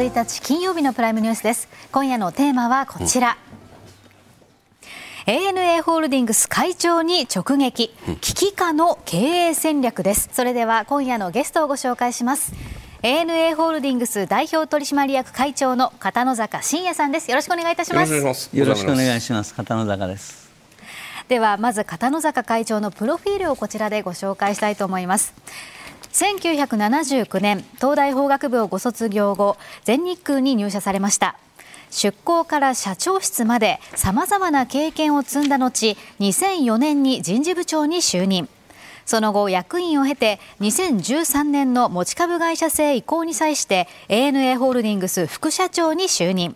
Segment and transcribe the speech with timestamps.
[0.00, 1.68] 12月1日金曜日のプライムニュースです。
[1.92, 3.36] 今夜のテーマはこちら、
[5.28, 7.90] うん、ANA ホールディングス会長に直撃。
[8.22, 10.30] 危機下の経営戦略です。
[10.32, 12.54] それでは今夜のゲストをご紹介します。
[13.02, 17.30] ANA ホールディングス代表取締役会長の片野坂真也さんです。
[17.30, 18.14] よろしくお願いいたします。
[18.14, 19.54] よろしくお願いします。
[19.54, 20.40] 片野坂です。
[21.30, 25.32] ではまず片野坂会長のプロフィールをこちらでご紹介したいと思います
[26.12, 31.36] 1979年東大法学部をご卒業後全日空に入社されました。
[31.90, 38.48] 出向から社長室までさまざまな経験を積んだ後2004年に人事部長に就任。
[39.06, 46.54] その後役員を経て2013年の持ち株会社制移行に際して ANA ホールディングス副社長に就任。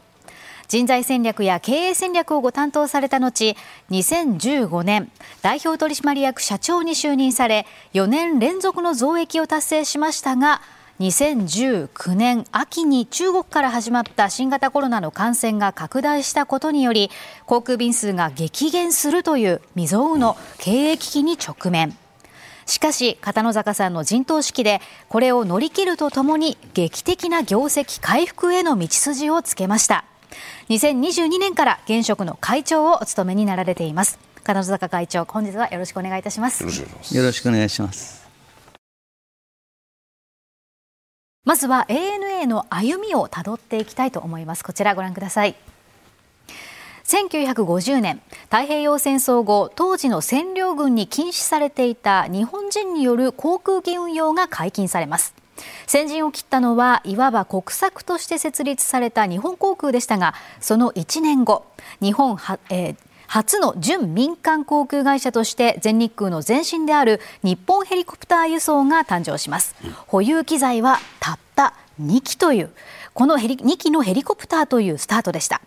[0.68, 3.56] 人材戦略や経営戦略をご担当された後
[3.91, 5.11] 2015年
[5.42, 10.61] 代表取締役社長に就任され4年連続の増益を達成しましたが
[11.00, 17.10] 2019年秋に中国から始まった新型コロナの感染が拡大したことにより
[17.47, 21.97] 航空便数が激減するという未曾有の経営危機に直面。
[22.66, 30.05] しかし片野坂さんの陣頭指揮でこれを乗り切るとともに劇的な業績回復への道筋をつけました。
[30.68, 34.18] 2022年から現職の会長をお務めになられています。
[34.42, 36.64] 金野坂会長本日はよろしくお願いいたします。
[36.64, 38.24] よろしくお願いします。
[41.44, 44.64] まずは ANA の歩みをたどっていきたいと思います。
[44.64, 45.54] こちらご覧ください。
[47.04, 55.34] 1950年太平洋戦争後当時の占領軍に禁止されていた日本人による航空機運用が解禁されます
[55.86, 61.64] 先陣を切ったのはいわば国策として設立された日本航空でしたがその1年後
[62.00, 69.75] 日本は、えー初の準民間航空会社として全日空の前身である日本ヘリコプター輸送が誕生します、
[70.06, 72.71] 保有機材はたった2機という
[73.12, 75.60] このヘリ2機のヘリコプターというスタートでした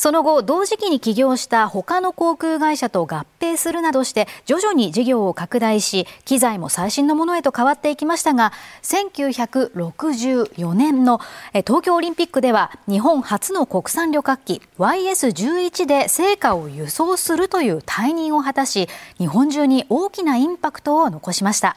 [0.00, 11.20] その後同時期に起業した他の航空会社と合併するなどして徐々に事業を拡大し機材も最新のものへと変わっていきましたが1964年の
[11.52, 18.88] 東京オリンピックでは日本初の国産旅客機 YS11 で成果を輸送するという退任を果たし
[19.18, 21.76] 日本中に大きなインパクトを残しました。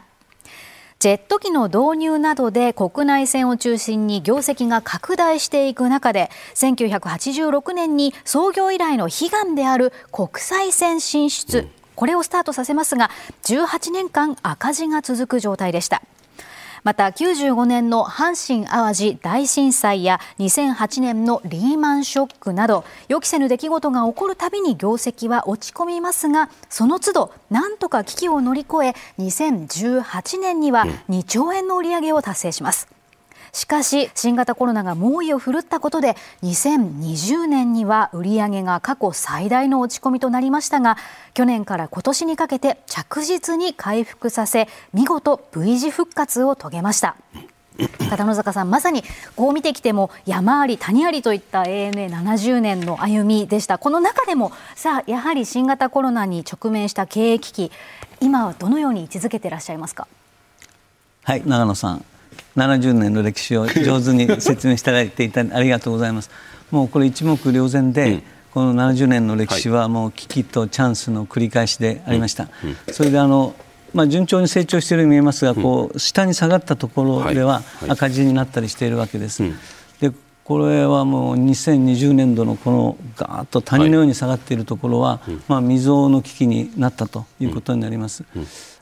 [1.04, 13.10] ジェット機の導入などで国内線を中心に業績が拡大していく中で1986年に創業以来の悲願である国際線進出、これをスタートさせますが
[13.42, 16.04] 18年間赤字が続く状態でした。
[16.84, 32.93] また95年の阪神・淡路大震災や2008年のリーマンショックなど予期せぬ出来事が起こるたびに業績は落ち込みますがその都度なんとか危機を乗り越え2018年には2兆円の売り上げを達成します。
[33.54, 40.98] しかし新型コロナが猛威を振るったことで2020年には売上が過去最大の落ち込みとなりましたが
[41.36, 47.16] 去年から今年にかけて着実に回復させ見事 V 字復活を遂げました。
[48.10, 49.04] 片野坂さんまさに
[49.36, 53.80] こう見てきても山あり谷ありといった ANA70 年の歩みでした。
[53.80, 57.72] この中でもさあやはり新型コロナに直面した経営危機
[58.20, 60.08] 今はどのように位置づけていらっしゃいますか？
[61.24, 62.06] はい長野さん。
[62.56, 66.30] 70年の歴史を上手に説明していただいていたありがとうございます。
[66.72, 72.50] もうこれ一目瞭然で、うん、この70年の歴史はもう危機とチャンスの繰り返しでありました。
[72.92, 73.56] それであの
[73.94, 79.44] まあ、順調に成長しているように見えますが、こう下に下がったところでは赤字になったりしているわけです。
[80.02, 80.12] で
[80.44, 88.26] これはもう2020年度のこのガーッと谷のように下がっているところは、まあ、未曾有の危機になったということになります。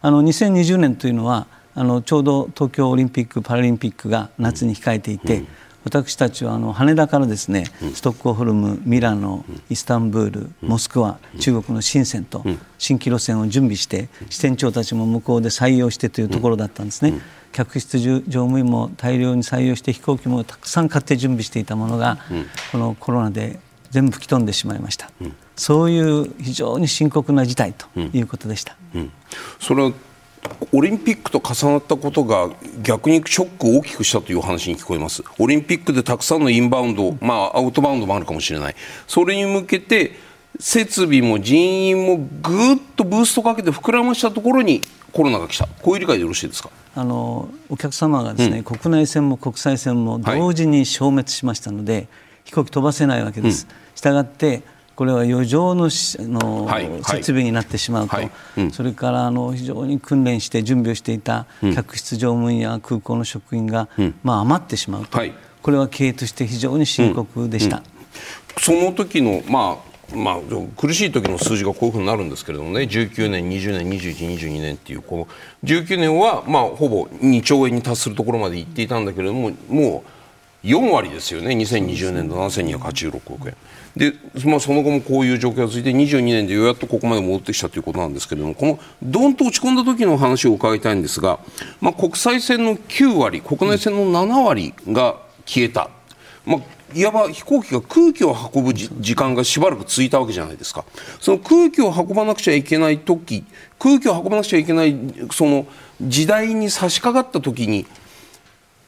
[0.02, 5.46] あの2020年というのはあのちょうど東京オリンピック・パラリンピックが夏に控えていて、
[5.84, 12.44] 私たちはあの羽田からですね、ストックホルム、ミラノ、イスタンブール、モスクワ、中国の深センと
[12.78, 17.20] 新規路線を準備して支店長たちも向こうで採用してというところだったんですね。
[17.52, 22.20] 客室乗務員も大量に採用して飛行機もたくさん買って準備していたものが、
[22.72, 23.60] このコロナで
[23.90, 25.10] 全部吹き飛んでしまいました。
[25.56, 28.78] そういう非常に深刻な事態ということでした。
[29.60, 29.92] それは
[30.72, 32.50] オリンピックと重なったことが
[32.82, 38.76] 逆にショックを大きくしたという話に聞こえます、オリンピックでたくさんのインバウンド、まあ、アウトバウンドもあるかもしれない、
[39.08, 40.14] それに向けて
[40.60, 46.70] 設備も人員もぐっとブーストかけて膨らましたところにコロナが来た、こういう理解でよろしいですか？
[46.96, 52.08] あのお客様がですね、うん、国内線も国際線も同時に消滅しましたので、はい、
[52.46, 53.68] 飛行機飛ばせないわけです。
[53.96, 54.62] したがって
[54.96, 58.32] これは余剰のの、はい、設備になってしまうと、はい。
[58.58, 67.84] うん、それからあの非常に訓練して準備をしていた客室乗務員や空港の職員が、うん、まあ、余ってしまうと、はい、これは経営として非常に深刻でした。
[68.60, 70.40] その時の、まあまあ、
[70.76, 75.28] 苦しい時の数字がこういうふうになるんですけれどもね19年、20年、21、22年っていうこの
[75.64, 80.04] 19年は、まあ、ほぼ2兆円に達するところまでいっていたんだけれどもも
[80.64, 81.56] う4割ですよね。
[81.56, 83.56] 2020年度7286億円。
[83.96, 84.14] で、
[84.46, 91.40] まあ、その後もこういう状況が続いて22年でようやっとここまで戻ってきたということなんですけれどもこのどんと落ち込んだ時の話を伺いたいんですが、
[91.82, 95.90] まあ、国際線の9割国内線の7割が消えた。
[96.46, 96.62] まあ
[96.94, 100.84] いわば飛行機が空気を運ぶ時間がしばらく続いたわけじゃないですか。
[101.22, 103.46] その空気を運ばなくちゃいけない時
[103.80, 104.98] 空気を運ばなくちゃいけない
[105.32, 105.66] その
[106.02, 107.86] 時代に差し掛かった時に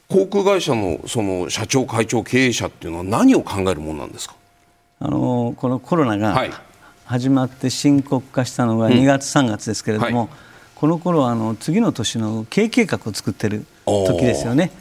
[0.10, 4.36] 航空会社のその社長会長経営者っていうのは何を考えるものなんですか？
[5.00, 6.48] あのこのコロナが
[7.06, 10.30] 始まって深刻化したのが2月、3月ですけれども、はい、
[10.76, 14.72] この頃はあの次の年の経営計画を作っている時ですよね。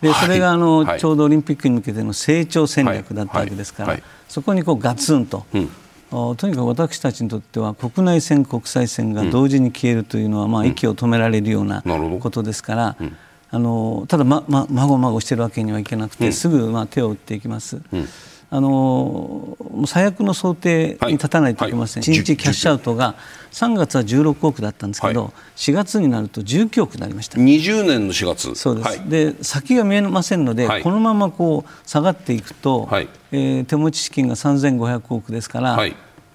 [0.00, 11.82] でそれがあの、はい、ちょうどオリンピックに向けての成長戦略だったわけですから、はい、そこにこうガツンと、うん、とにかく私たちにとっては国内線、国際線が同時に消えるというのは、うん、まあ、息を止められるような
[12.20, 13.16] ことですから、うん、
[13.50, 17.80] あのただ、まままごまごしてるわけにはいけなくて、すぐまあ手を打っていきます。
[18.50, 22.10] あの最悪の想定に立たないといけません、はい。
[22.10, 23.14] はい、1日キャッシュアウトが
[23.52, 27.38] 3月は16億だったんですけど、はい、4月になると19億になりました。
[27.38, 28.54] 20年の4月。
[28.54, 35.78] そうです、はい、で先が見えませんので、はい、このままこう下がっていくと、はい、えー、手持ち資金が3500億ですから、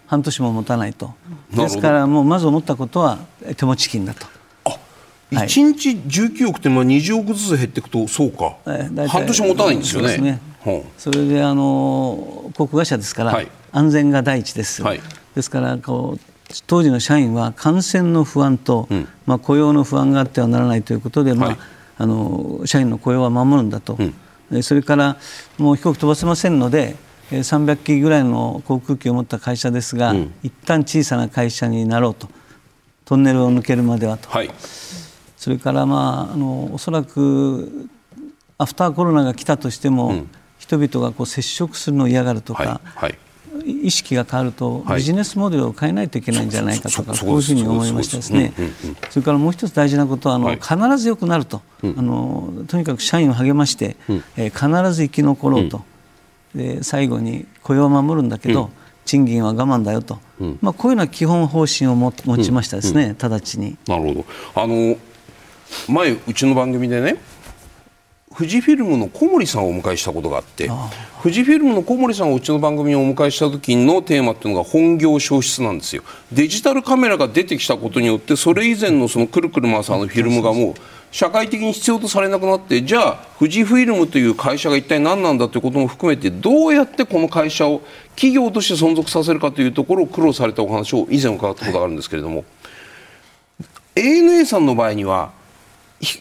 [0.05, 1.15] 半年も持たないと。
[1.51, 3.17] ですからもうまず思ったことは
[3.57, 4.27] 手持ち金だと。
[5.31, 8.55] 1日19億ってまあ20億ずつ減っていくとそうか、
[9.07, 10.39] 半年持たないんですよね。
[10.97, 15.01] それであの航空会社ですから、はい、安全が第一です、はい、
[15.35, 16.19] ですからこう
[16.67, 21.57] 当時の社員は感染の不安と、うん、まあ、雇用の不安があってはならないということで、まあ、
[21.97, 23.97] あの社員の雇用は守るんだと、
[24.49, 25.17] うん、それから
[25.57, 26.95] もう飛行機飛ばせませんので
[27.31, 32.29] 300機ぐらいの航空機を持った会社ですが、うん、一旦小さな会社になろうと。
[33.05, 34.49] トンネルを抜けるまではと、はい、
[35.35, 37.89] それから、まあ、あのおそらく
[38.57, 40.29] アフターコロナが来たとしても、うん
[40.63, 43.15] 人々がこう接触するのを嫌がるとか、はい
[43.55, 48.53] はい、意識が変わるとビジネスモデルを変えないといけないんじゃないかとか、こういうふうに思いましたですね、
[49.09, 53.97] それからもう一つ大事なことはあの、必ず良くなると、あのとにかく社員を励まして、
[54.37, 55.83] え必ず生き残ろうと、
[56.55, 58.69] で最後に雇用を守るんだけど、
[59.03, 60.19] 賃金は我慢だよと、
[60.61, 63.75] まあ、こういうような基本方針を持ちましたですね、直ちに。
[63.85, 64.25] なるほど。
[64.55, 64.95] あの
[65.89, 67.17] 前うちの番組でね
[68.35, 70.69] 富士フィルムの小森さんをお迎えしたことがあって
[71.21, 76.03] 富士フィルムの小森さんをうちの番組にお迎えした時のテーマっていうのが本業消失なんですよ。
[76.31, 80.73] デジタルカメラが出てきたことによってそれ以前のそのくるくる回すあのフィルムがもう
[81.11, 87.83] 社会的に必要とされなくなってじゃあ富士フィルムという会社が一体何なんだということも含めてどうやってこの会社を
[88.15, 92.43] 企業として存続させるかというところを苦労されたお話を以前伺ったことがあるんですけれども
[93.95, 95.31] ANA さんの場合には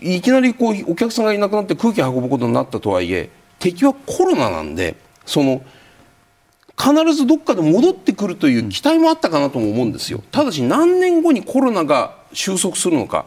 [0.02, 4.96] いきなりこうお客さんがいなくなって空気を運ぶことになったとはいえ敵はコロナなんで
[5.26, 5.62] その
[6.78, 10.22] 必ずどっかで戻ってくるという期待もあったかなとも思うんですよ。
[10.32, 13.26] ただし何年後にコロナが収束するのか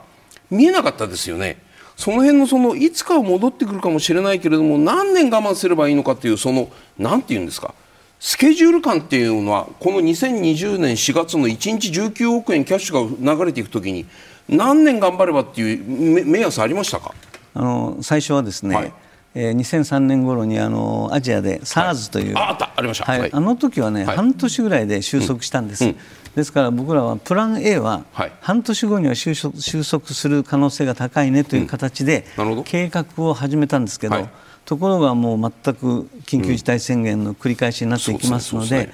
[0.49, 1.61] 見えなかったですよね。
[1.95, 7.73] その辺のそのいつかは戻ってくるかもしれないけれども何年我慢すればいいのかというその何て言うんですか。
[8.19, 14.05] スケジュール感っていうのはこの2020年4月の1日19億円キャッシュが流れていくときに
[14.47, 17.13] 何年頑張ればっていう目安ありましたか？
[17.53, 18.93] あの最初はですね、はい。
[19.37, 22.71] えー、2003年頃にあのアジアで SARS という、はい、ああった。
[22.75, 25.91] ありました、はい、あの時はね、はい、半年ぐらいで収束したんです、うん。
[25.91, 25.97] うん、
[26.35, 28.05] ですから僕らはプラン A は
[28.39, 32.25] 半年後には収束収束する可能性が高いねという形で
[32.63, 34.29] 計画を始めたんですけど、
[34.63, 38.93] ところがもう全く緊急事態宣言の繰り返しになっていきますので。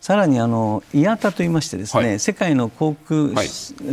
[0.00, 3.30] さらにあの IATA といいましてですね、はい、世界の航空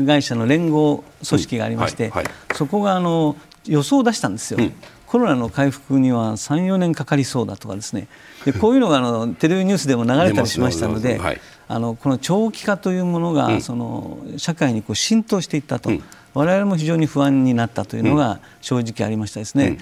[0.05, 2.11] 会社の連合組織がありまして、
[2.55, 3.35] そこがあの
[3.65, 4.59] 予想を出したんですよ。
[4.59, 4.73] うん。
[5.07, 8.07] コロナの回復には3、4年かかりそうだとかですね。
[8.45, 19.67] でこういうのがあのテレビニュースでも流れたりしましたので、はい、あのこの長期化というものが、うん、その社会にこう浸透していったと、うん、我々も非常に不安になったというのが正直ありましたですね。
[19.67, 19.77] うん、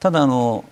[0.00, 0.64] ただあの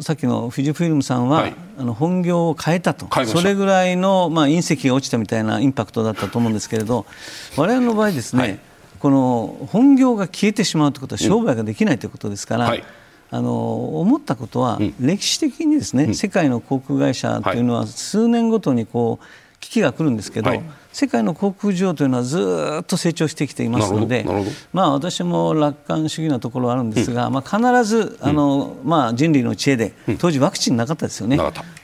[0.00, 3.08] さっきの富士フイルムさんは、はい、あの本業を変えたと。
[3.26, 7.06] それぐらいの、まあ、隕石が落ちたみたいなインパクトだったと思うんですけれど
[7.56, 8.58] 我々の場合ですね、はい、
[8.98, 12.84] この本業が消えてしまうということは商売ができないということですから、うんはい、
[13.30, 20.50] あの思ったことは、うん、歴史的にですね、うん、世界の航空会社というのは数年ごとにこう危機が来るんですけど、
[20.94, 22.38] 世界の航空需要というのはず
[22.82, 24.24] っと成長してきていますので、
[24.72, 31.36] まあ、私も楽観主義なところはあるんですが、うん、まあ、必ずあの、うん、まあ、人類の知恵で当時ワクチンなかったですよね、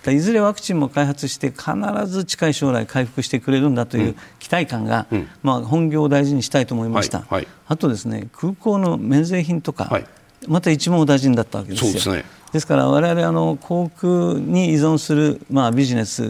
[0.06, 1.72] いずれワクチンも開発して必
[2.06, 10.06] ず近い将来回復してくれるんだという期待感が、うん、まあ、本業を大事にしたいと思いました、はいはい、あとですね空港の免税品とか、はい、
[10.46, 12.14] また一網大臣だったわけですよ。
[12.52, 16.22] ですから我々あの航空に依存する、まあ、ビジネス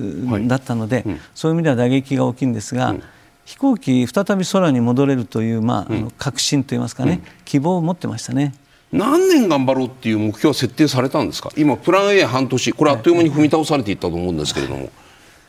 [0.46, 3.02] だったので、はいうん、そういう意味では打撃が大きいんですが、うん、
[3.44, 8.54] 飛行機再び空に戻れるという、まあ、うん、確信といいますかね、希望を持ってましたね。
[8.92, 11.50] 何年頑張ろうっていう目標は設定されたんですか？
[11.56, 14.90] 今プラン A 半年これあっという間に踏み倒されていったと思うんですけれども、はい、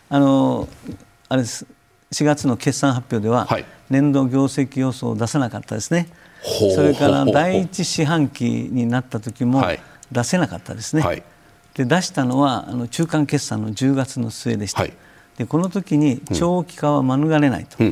[0.10, 0.70] あの
[1.28, 1.66] あれです。
[2.14, 6.08] 4月の決算発表では、はい、年度業績予想を出さなかったですね。
[6.76, 9.80] それから第一四半期になった時も、はい
[10.12, 11.24] 出せなかったですね、はい、
[11.74, 14.94] で出したのはあの中間決算の10月の末でした、はい、
[15.38, 17.84] でこの時に長期化は免れないと。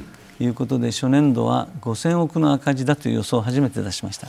[0.41, 4.27] いうことで初年度は5000億の赤字だという予想を初めて出しました。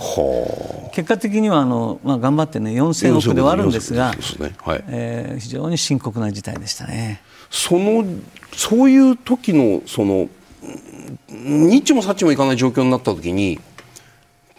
[0.92, 4.18] 結果的にはあの、まあ、頑張ってね4000億ではあるんですが、ね。
[4.58, 4.84] はい。
[4.88, 7.22] えー、非常に深刻な事態でしたね。
[7.48, 8.04] その
[8.52, 10.28] そういう時のその
[11.28, 13.60] ニッチもサッチもいかない状況になった時に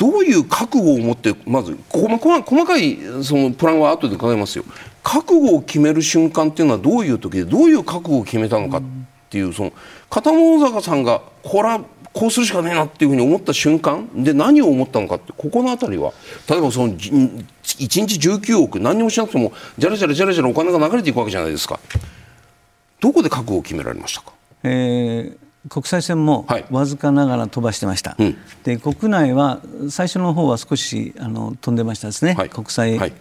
[0.02, 4.64] どういう覚悟を持ってまず細かいそのプランは後で伺いますよ。
[5.04, 8.82] 覚悟を決める瞬間っていうのはどういう時でどういう覚悟を決めたのかっ
[9.30, 9.74] ていうその
[10.10, 11.82] 片野坂さんがこれは
[12.14, 16.14] こうするしかねえなっていうふうに思った瞬間で何を思ったのかってここの辺りは
[16.50, 17.96] 例えばその1日
[18.28, 21.80] 19億何もしなくてもじゃらじゃらじゃらじゃらお金が流れていくわけじゃないですか。
[23.00, 33.14] どこで覚悟を決められましたか、えー国際線もわずかながら飛ばしてました、はい、で国内は最初の方は少しあの飛んでましたですね、はい、国際、はい、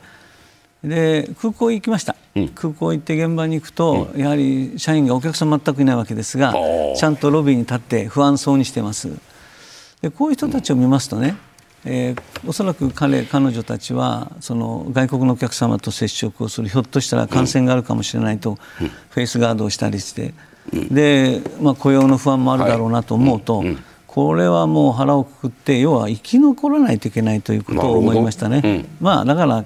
[0.83, 6.55] で空港行きました、うん、空港行って現場に行くと、うん、やはり社員がお客さん全くいないわけですが
[6.97, 9.11] ちゃんとロビーに立って不安そうにしてます。
[10.01, 11.37] でこういう人たちを見ますとね、
[11.85, 16.69] えー、おそらく彼彼女たちはその外国のお客様と接触をする。
[16.71, 20.33] ひょっとしたら感染があるかもしれないと、うん、フェイスガードをしたりして
[20.73, 23.65] で、まあ、雇用の不安もあるだろうなと思うと、
[24.07, 28.87] これはもう腹をくくって要は生き残らないといけないということを思いましたね。
[29.01, 29.65] まあ、だから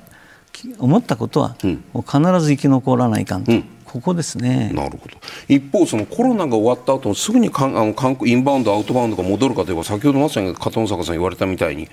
[0.79, 3.53] 思ったことは、必ず生き残らないかんと。
[3.85, 4.73] ここですね。
[4.75, 5.17] なるほど。
[5.47, 11.89] 一方、そのコロナが終わった後すぐにかんあの韓国インバウンド、アウトバウンドが戻るかといえば先ほどまさに片野坂さん言われたみたいに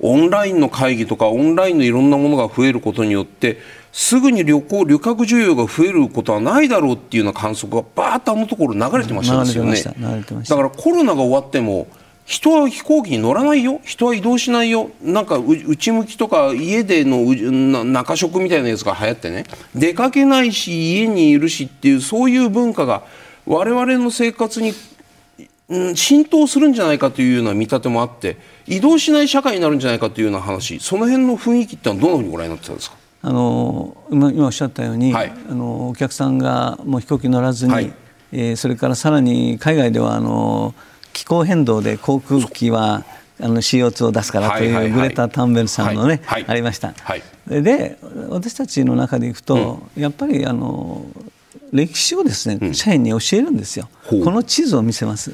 [0.00, 3.58] オンラインの会議とかオンラインのいろんなものが増えることによって
[3.92, 9.82] すぐに旅行、旅客需要が増えることはないだろうっていうような観測がばーっとあのところ流れてましたよね。
[10.48, 11.86] だからコロナが終わっても
[12.24, 19.44] 人は飛行機に乗らないよ人は移動しないよなんか内向きとか家での中食みたいなやつが流行ってね
[19.74, 23.02] 出かけないし家にいるしっていうそういう文化が
[23.44, 24.72] 我々の生活に、
[25.68, 32.96] うん、浸透するんじゃないかというような見立てもあって移動しない社会になるんじゃないかというような話その辺の雰囲気ってのはどのようにご覧になってたんですか？
[33.22, 37.92] あの今おっしゃったように、はい、あのお客さんがもう飛行機乗らずに、はい、
[38.32, 40.74] えー、それからさらに海外ではあの
[41.12, 43.04] 気候変動で航空機は
[43.40, 46.94] あの CO2 を出すからというグレタ・タンベルさんのね、ありました。
[47.02, 47.96] はい、で
[48.28, 51.06] 私たちの中でいくと、うん、やっぱりあの
[51.72, 53.88] 歴史をですね、うん、社員に教えるんですよ。
[54.04, 55.32] この地図を見せます。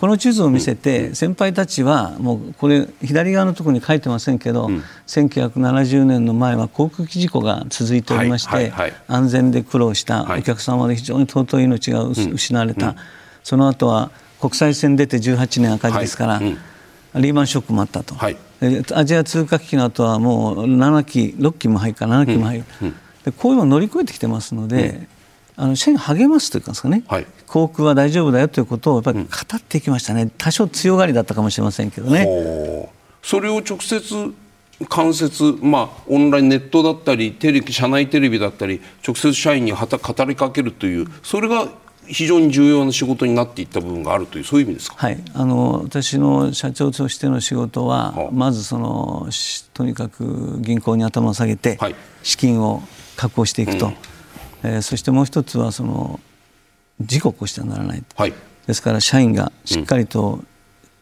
[0.00, 8.72] この地図を見せて先輩たちはもうこれ左側のところに書いてませんけど、うん、1970年の前は航空機事故が続いておりまして、
[9.06, 12.96] 安全で苦労したお客様で非常に尊い命が失われた、
[13.44, 18.16] その後は国際線出て18年赤字ですから、リーマンショックもあったと、
[18.94, 22.64] アジア通貨危機の後はもう7期6期も入るから7期も入る、
[23.24, 25.06] でこういうのを乗り越えてきてますので、
[25.56, 32.26] あの社員励ますというかですかね、はい、航空は大丈夫だよということをやっぱり語っていきましたね、うん、多少強がりだったかもしれませんけどね。
[33.22, 34.32] それを直接
[34.88, 41.68] 間接、まあ、オンラインネットだったりテレビ社内テレビだったり直接社員にはた語りかけるというそれが
[42.06, 49.28] 非常に重要な仕事になっていった部分があるというそういう意味ですか、はい、あの私の社長としての仕事は、はあ、まずその
[49.74, 51.78] とにかく銀行に頭を下げて、
[52.22, 52.82] 資金を
[53.16, 53.86] 確保していくと。
[53.86, 53.94] うん。
[54.64, 56.20] えー、そしてもう一つはその
[57.06, 58.34] 事故を起こしてはならない、はい、
[58.66, 60.42] ですから社員がしっかりと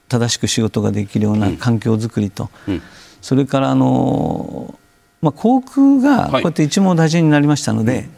[0.09, 2.75] 正しく仕事ができるような環境づくりと、うん。
[2.75, 2.83] うん、
[3.23, 4.75] それからあの、
[5.23, 8.09] まあ、航空がこうやって一網打尽になりましたので、はい、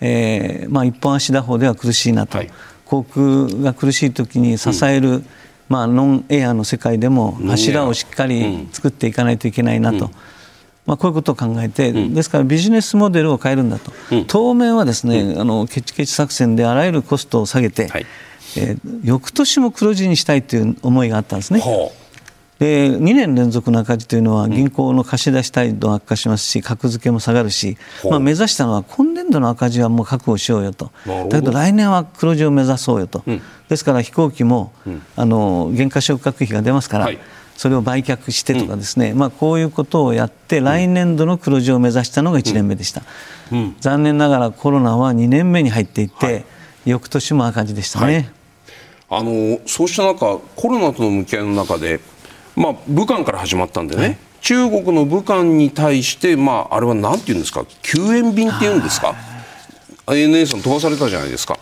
[0.00, 2.50] えー、まあ、一本足打法では苦しいなと、はい、
[2.84, 5.26] 航空が苦しい時に支える、うん、
[5.68, 10.10] まあ、ノンエアの世界でも柱をしっかり作っていかないといけないなと。
[10.84, 18.06] まあ、こういうことを考えて、うん、ですからビジネスモデルを変えるんだと、うん、当面はですね、うん、あのケチケチ作戦であらゆるコストを下げて、はい、
[18.56, 21.60] えー、翌年も黒字にしたいという思いがあったんですね。
[21.60, 22.02] はあ
[22.62, 27.76] で2年連続の赤字というのは銀行の貸し出し態度悪化しますし格付けも下がるし、
[28.08, 30.92] まあ、目指したのは今年度の赤字はもう確保しようよと。
[31.28, 37.18] だけど来年は黒字を目指そうよと、うん、ですから飛行機も、うん、あの減価償却費が出ますから、はい、
[37.56, 43.02] それを売却してとかですね、うん、まあ、こういうことをやって来年度の黒字を目指したのが1年目でした、
[43.80, 46.44] 残念ながらコロナは2年目に入っていって、はい、
[46.86, 48.32] 翌年も赤字でしたね。
[49.08, 52.00] はい、あのそうした中コロナとの向き合いの中で
[52.54, 57.64] まあ、武漢から始まったんでね、はい、中国の武漢に対して、まあ、あれはなんていうんですか？
[57.80, 59.14] 救援便っていうんですか
[60.06, 61.58] ？ANA さん飛ばされたじゃないですか。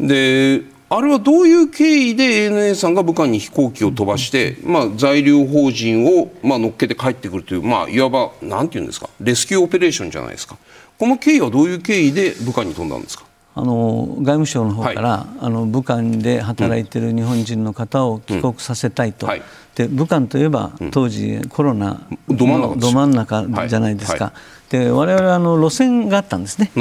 [0.00, 10.56] であれはどういう経緯で ANA さんが武漢に飛行機を飛ばして、まあ、在留邦人を、まあ、乗っけて帰ってくるという、まあ、いわばなんていうんですかレスキューオペレーションじゃないですか。
[10.98, 13.24] この経緯はどういう経緯で武漢に飛んだんですか？
[13.56, 19.42] あの外務省の方から、はい、あの武漢で働いている日本人の方を帰国させたいと、うんはい、
[19.76, 24.32] で武漢といえば当時コロナのど真ん中じゃないですか。
[24.70, 26.72] で我々あの路線があったんですね。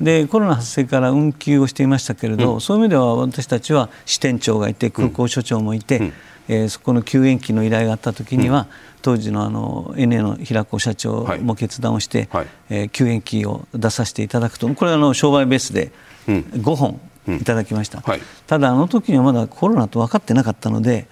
[0.00, 6.12] でコロナ発生から運休をしていましたけれど、うん、そういう意味では私たちは支店長がいて空港所長もいて、うん、
[6.48, 8.66] えー、そこの救援機の依頼があった時には、うん、
[9.02, 14.66] 当時のあの NA の平子社長も決断をして、はい、えー、救援機を出させていただくと。
[14.74, 15.92] これはあの商売ベースで
[16.26, 21.06] 5本いただきました、はい、ただあの時にはまだコロナと分かってなかったので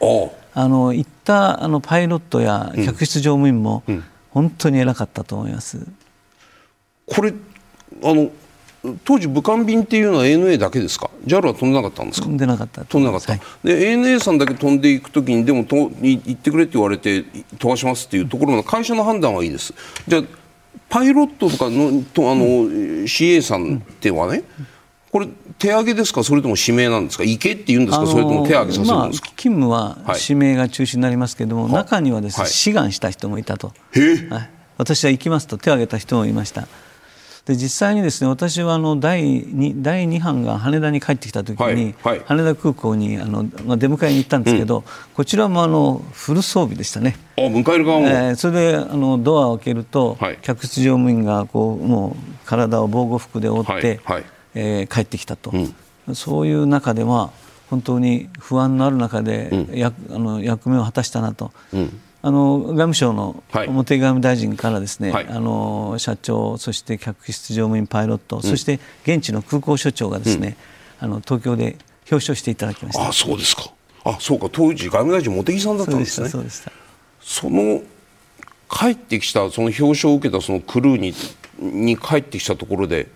[0.53, 3.85] あの行ったあのパイロットや客室乗務員も
[4.31, 5.87] 本当に偉かったと思います。
[7.07, 7.33] これ
[8.03, 8.31] あの
[9.05, 12.27] 当時武漢便っていうのは ANA だけですか？JAL は飛んでなかったんですか？
[12.27, 12.85] 飛んでなかった。
[12.85, 17.25] 飛んでなかった、はい、で ANA さんだけ飛んでいくときにでもと行ってくれって言われて
[17.59, 19.75] 飛ばしますっていうところの会社の判断はいいです。
[20.09, 20.23] じゃあ
[20.89, 24.67] パイロットとかのとあの、うん、CA さんってはね、うん
[25.11, 26.23] これ手上げですか？
[26.23, 27.25] それとも指名なんですか？
[27.25, 28.07] 行けって言うんですか？
[28.07, 31.69] それとも手上げさせるんですか、まあ、勤務は指名が中心になりますけれども、は。
[31.71, 33.73] い、中にはですね、はい、志願した人もいたと、は
[34.39, 36.69] い、私は行きますと手を挙げた人もいました。
[37.47, 47.17] で実際にですね私はあの第 2, 第2班が羽田に帰ってきた時に、はい、羽田空港にあの、まあ、出迎えに行ったんですけど、うん、こちらもあのフル装備でしたね。
[47.37, 57.31] あ迎える側も、えー、それであのドアを開けると、客室乗務員がこうもう体を防護服で覆って、はいえー、帰ってきたと、うん、そういう中では
[57.69, 61.53] 本当に不安のある中で、うん、やあの役目を果たしたなと。
[61.73, 62.01] うん。
[62.23, 70.59] あの外務省の表外務大臣からですね、はい、あの社長、そして客室乗務員、パイロット、うん、そして現地の空港所長がですね、
[71.01, 71.79] うん、あの東京で
[72.11, 73.09] 表彰していただきました。
[73.09, 73.73] あそうですか、
[74.05, 76.29] あそうか、当時、外務大臣、茂木さんだったんですね。
[76.29, 76.71] そうでした。
[77.23, 77.81] その
[78.71, 81.15] 帰ってきた、その表彰を受けたそのクルーに
[81.59, 83.09] に帰ってきたところで、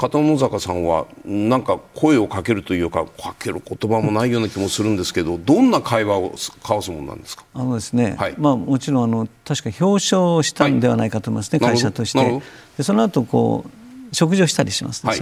[0.00, 7.44] 片野坂さんはなんか声をかけるというかかける言葉もないような気もするんですけどどんな会話を交わすものなんですか？
[7.52, 12.42] あのですね、はい、まあ、もちろんあの確か表彰したんではないかと思いますね、はい、会社として。
[12.78, 15.18] でその後こう食事をしたりしますはい、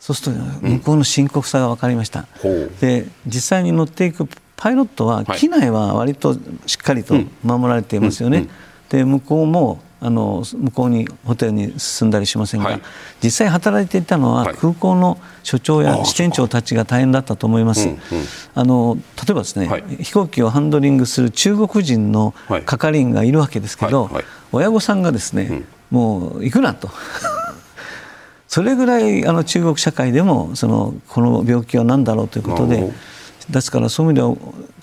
[0.00, 2.48] そうすると向こうの深刻さが分かりました、う。
[2.48, 4.26] ん、で実際に乗っていく
[4.56, 6.32] パイロットは機内は割と
[6.64, 8.48] しっかりと守られていますよね、
[8.88, 12.82] で向こうもあの向こうにホテルに進んだりしませんが、はい、
[13.22, 17.88] 実際働いていたのは空港の所長や支店長たちが大変だったと思います。
[17.88, 18.00] うんうん、
[18.54, 22.34] あの例えばですね、はい、飛行機をハンドリングする中国人の
[22.66, 24.10] 係員がいるわけですけど、
[24.50, 26.90] 親御さんがですね、うん、もう行くなと。
[28.48, 32.92] それぐらいあの中国社会でもそのこの病気は何だろうということで
[33.50, 34.38] ですからそういう意味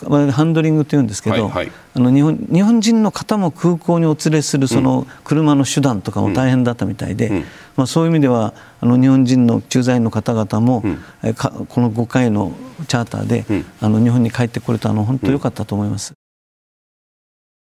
[0.05, 7.43] ではハンドリングというんですけど、はいはい、あの日本日本人の方も空港にお連れするその車の手段とかも大変だったみたいで、うん、
[7.75, 11.49] まあ、そういう意味ではあの日本人の駐在員の方々も、うん、えこ
[11.81, 12.53] の5回の
[12.87, 16.13] チャーターで、うん、あの日本に帰ってこれたのは本当良かったと思います。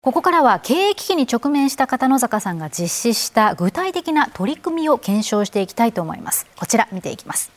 [0.02, 6.46] ここからは経営危機に直面した片野坂さんが実施した具体的な取り組みを検証していきたいと思います。
[6.56, 7.55] こちら見ていきます。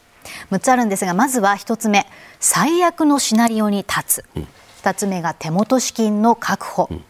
[0.51, 2.05] 6つあるんですがまずは1つ目。
[2.39, 4.47] 最悪のシナリオに立つ、うん、
[4.83, 7.03] 2つ目が手元資金の確保、うん、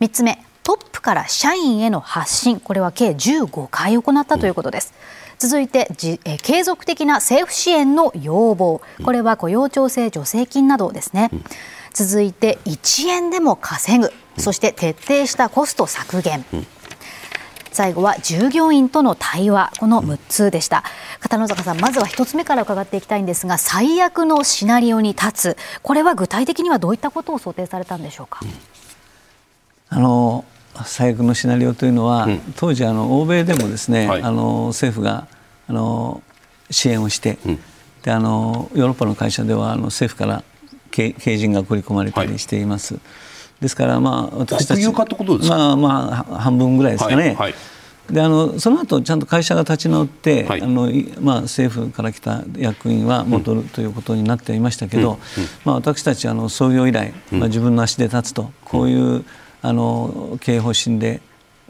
[0.00, 2.60] 3つ目トップから社員への発信。
[2.60, 4.92] これは計15回行ったということです。
[5.32, 8.82] うん、続いてじえ継続的な政府支援の要望。
[9.02, 11.30] これは雇用調整助成金などですね、
[11.94, 14.12] 続いて1円でも稼ぐ。
[14.36, 16.44] そして徹底したコスト削減、
[17.72, 20.84] 最後は従業員との対話この6つでした、
[21.20, 25.56] 片野坂さんまずは1つ目から伺っていきたいんですが最悪のシナリオに立つ。
[25.82, 28.40] これは具体的にはどういったことを想定されたんでしょうか、
[29.88, 30.44] あの
[30.84, 35.26] 最悪のシナリオというのは、うん、当時あの欧米でもですね、はい、あの政府が
[35.66, 36.22] あの
[36.70, 37.58] 支援をして、うん、
[38.02, 40.44] であのヨーロッパの会社ではあの政府から
[40.90, 42.94] 経人が送り込まれたりしています。
[42.94, 43.02] はい、
[43.60, 44.78] ですからまあ私たち。
[44.78, 45.56] 国有化ってことですか？
[45.56, 47.16] まあまあ半分ぐらいですかね。
[47.16, 47.54] はいはい。
[48.10, 50.90] であのその後ちゃんと会社が立ち直って、はい、あの
[51.20, 59.26] まあ、政府から来た役員は戻るということになっていましたけど、うんうん、まあ、私たちあの創業以来、まあ、自分の足で立つとこういう
[59.60, 61.20] あの経営方針で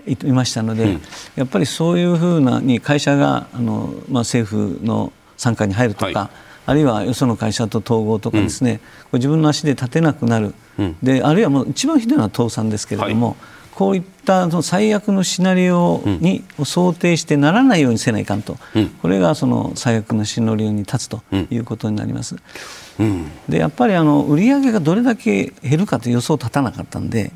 [0.07, 1.01] いましたので、うん、
[1.35, 6.31] やっぱりそういうふうなに会社があの、まあ、政府の傘下に入るとか、はい、
[6.69, 13.37] あるいはよその会社と統合とかですね、うん、自分の足で立てなくなる、うん、であるいはもう一番ひどいのは倒産ですけれども、はい。
[13.75, 22.37] こういったその最悪のシナリオに、を想定してならないようにせないかんと、うん、これがその最悪のシナリオに立つということになります。
[22.99, 27.31] うん、でやっぱりあの売上がどれだけ減るかという予想立たなかったんで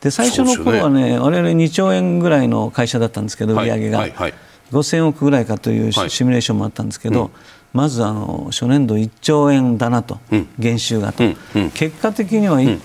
[0.00, 1.18] で最初の頃はね、ね。
[1.18, 4.12] 我々2兆円ぐらいの会社だったんですけど、売上が、はい。
[4.12, 4.34] はい、
[4.70, 7.34] 5000億ぐらいかというシミュレーションもあったんですけど、はいうん
[7.72, 12.78] まずあの初年度1兆円だなと、うん、減収がと、うんうん、結果的には、1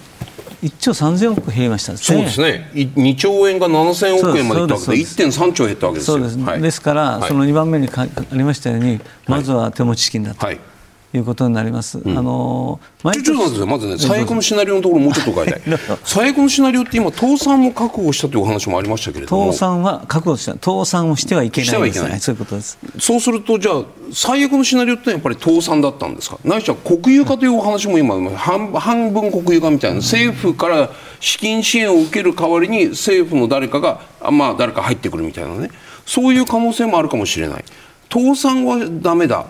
[0.77, 6.17] 兆3000億減りました、ね、そうですね、2兆円が7000億円までいったわけで、1.3兆減ったわけですよ。
[6.17, 10.45] そうです、はい、ですから、はい、その2番目にありましたように、まずは手持ち資金だと。
[10.45, 10.59] はい
[11.13, 11.99] いうことになります。
[11.99, 15.61] うん、あの毎年ちょっとまずね最悪のシナリオのところもうちょっと伺い たい。
[16.03, 19.53] 最悪のシナリオって今倒産も確保したという話もありましたけれども。
[19.53, 22.77] 倒産は確保した倒産をしてはいけないです、ね、そういうことです。
[22.99, 26.37] そうするとじゃあ最悪のシナリオってやっぱり倒産だったんですか？
[26.43, 35.69] ないしは国有化というお話も今半半分国有化みたいな政府から資金支援を受ける代わりに政府の誰かがまあ誰か入ってくるみたいなね
[36.05, 37.65] そういう可能性もあるかもしれない。
[38.13, 39.47] 倒産はだめだ。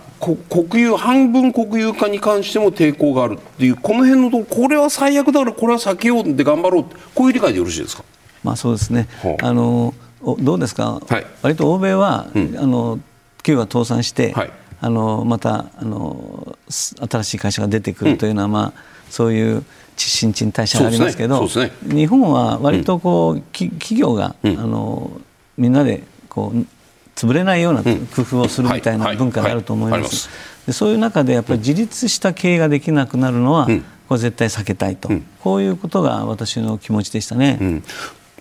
[0.48, 3.76] 国有半分国有化に関しても抵抗があるっていう。
[3.76, 8.04] この辺のとこれは最悪だからこれは避けようで頑張ろうこういう理解でよろしいですか、
[8.42, 9.06] まあ、そうですね。
[9.42, 9.92] あの
[10.38, 12.98] どうですか、はい、割と欧米は、うん、あの
[13.36, 14.50] 企業が倒産して、はい、
[14.80, 19.62] あのまたあの新しい会社が出てくるというのは、うん、まあ、そういう
[19.98, 21.72] 新陳代謝がありますけど、ね。
[21.82, 25.10] ね、日本は割とこう、うん、企業が、あの
[25.58, 26.66] みんなでこう
[27.14, 30.28] 潰れないような工夫をするみたいな文化があると思います。
[30.66, 33.68] でそういう中でやっぱり自立した経営ができなくなるのは、
[34.08, 37.82] これ絶対避けたいと、こういうことが私の気持ちでしたね。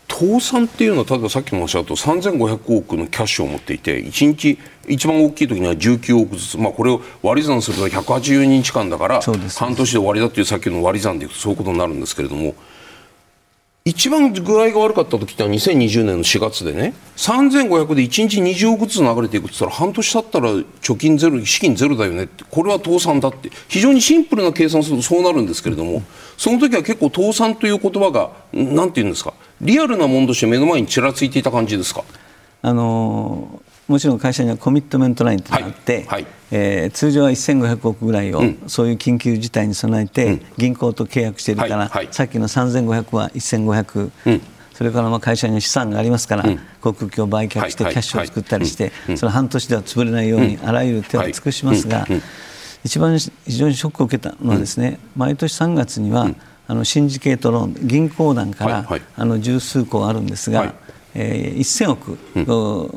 [0.09, 12.53] 倒産っていうのは例えばさっきもおっしゃった3500億のキャッシュを持っていて1日一番大きい時には19億ずつ、まあ、これを割り算すると180日間だから半年で終わりだっていうさっきの割り算でいくとそういうことになるんですけれども
[13.85, 23.49] 一番具合が悪かった時ってのは2020年の4月でね3500で1日20億ずつ流れていくって言ったら半年経ったら貯金ゼロ資金ゼロだよねってこれは倒産だって。
[23.67, 26.01] 非常にシンプルな計算するとそうなるんですけれども
[26.37, 29.33] その時は結構倒産という言葉が何て言うんですか？
[29.59, 32.05] リアルなものとして目の前にちらついていた感じですか？
[32.61, 36.05] あのーもちろん会社にはコミットメントラインというのがあって、はい。
[36.07, 46.43] はい、えー、通常は1500億ぐらいを、うん、そういう緊急事態に備えて、銀行と契約しているから、はい、さっきの3500は1500、うん、それからまあ会社には資産がありますから、
[46.79, 52.05] 航空機を売却してキャッシュを作ったりして、その半年では潰れないようにあらゆる手を尽くしますが、
[52.83, 56.29] 一番非常にショックを受けたのはですね、毎年3月には、
[56.67, 60.75] あのシンジケートローン銀行団から、あの十数個あるんですが、
[61.15, 62.45] えー、1000億、うん、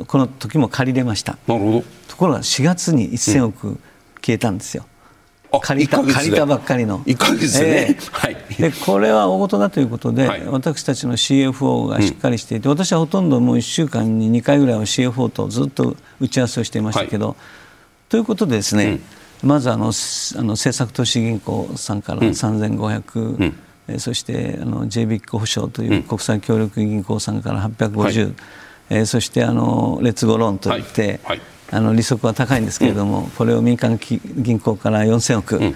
[0.07, 1.39] この時も借りれました。
[1.47, 1.85] なるほど
[2.17, 3.79] ところが4月に1000億
[4.23, 4.87] 消えたんですよ、
[5.53, 7.01] うん、借りた借りたばっかりの。
[7.01, 17.37] 1か月でね、えー、はい、でこれは大事だということで、はい、私たちの CFO がしっかりしていて、うん、私はほとんどもう1週間に2回ぐらいは CFO とずっと打ち合わせをしていましたけど、はい、
[18.09, 19.01] ということでですね、
[19.43, 23.59] まずあのあの政策投資銀行さんから3500、うん。
[23.89, 28.37] えそしてあの JBIC 保証という国際協力銀行さんから850、うん
[28.89, 31.37] えー、そしてあのレッツゴーローンといって、はい。
[31.39, 35.75] はい、あの利息は高いんですけれども、うん、これを民間銀行から4000億、うん、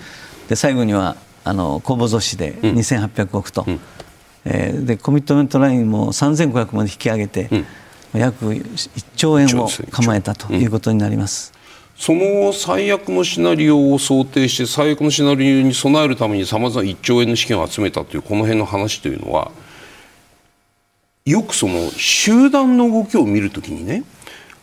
[0.48, 3.80] で最後にはあの公募増資で2800億と、うん、
[4.44, 7.48] えー、でコミットメントラインも3500まで引き上げて、
[8.12, 11.52] 約1兆円を構えたということになります。
[11.96, 19.52] その最悪のシナリオを想定して最悪のシナリオに備えるためにさまざま1兆円の資金を集めたというこの辺の話というのは
[21.26, 24.04] よくその集団の動きを見るときにね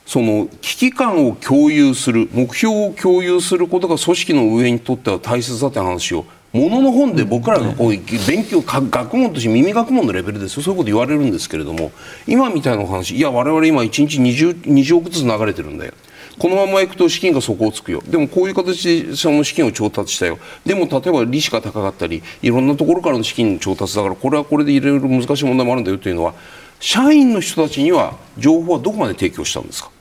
[0.07, 10.63] その危機感を共有する目標を共有することが組織の運営にとっては大切だという話をものの本で僕らがこう勉強学問として耳学問のレベルですよ。
[10.63, 11.91] そういうこと言われるんですけれども
[12.25, 15.93] 今みたいな話いや我々今1日 20, 20億ずつ流れてるんだよ。
[16.39, 18.01] このままいくと資金が底をつくよ。
[18.07, 20.39] でもこういう形でその資金を調達したよ。
[20.65, 26.33] でも例えば利子が高かったりいろんなところからの資金調達だからこれはこれでいろいろ難しい問題もあるんだよというのは
[26.79, 29.91] 社員の人たちには情報はどこまで提供したんですか？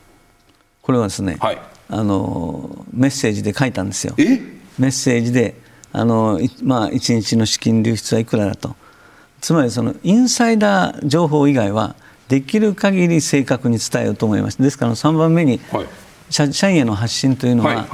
[0.87, 4.15] これはですね、はい、あのメッセージで書いたんですよ。
[4.79, 8.77] メッセージであのまあ、1日の資金流出はいくらだと。
[9.41, 11.97] つまりそのインサイダー情報以外は
[12.29, 14.63] できる限り正確に伝えようと思います。
[14.63, 15.87] ですから3番目に、はい。
[16.31, 17.87] 社社員への発信というのは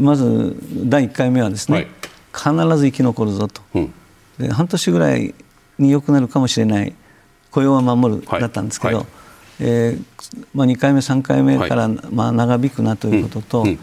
[0.00, 0.56] まず
[0.88, 1.88] 第1回目はですね、
[2.32, 3.94] はい、必ず生き残るぞと、うん、
[4.38, 5.34] で半年ぐらい
[5.78, 6.94] に良くなるかもしれない
[7.50, 9.06] 雇用は守る、だったんですけど、はい、
[9.60, 13.78] えー、まあ、2回目、3回目から、まあ、長引くなということと、うんうん、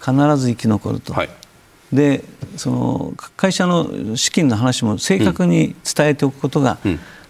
[0.00, 1.14] 必ず生き残ると。
[1.92, 2.24] で
[2.56, 6.78] その会社の資金の話も正確に伝えておくことが、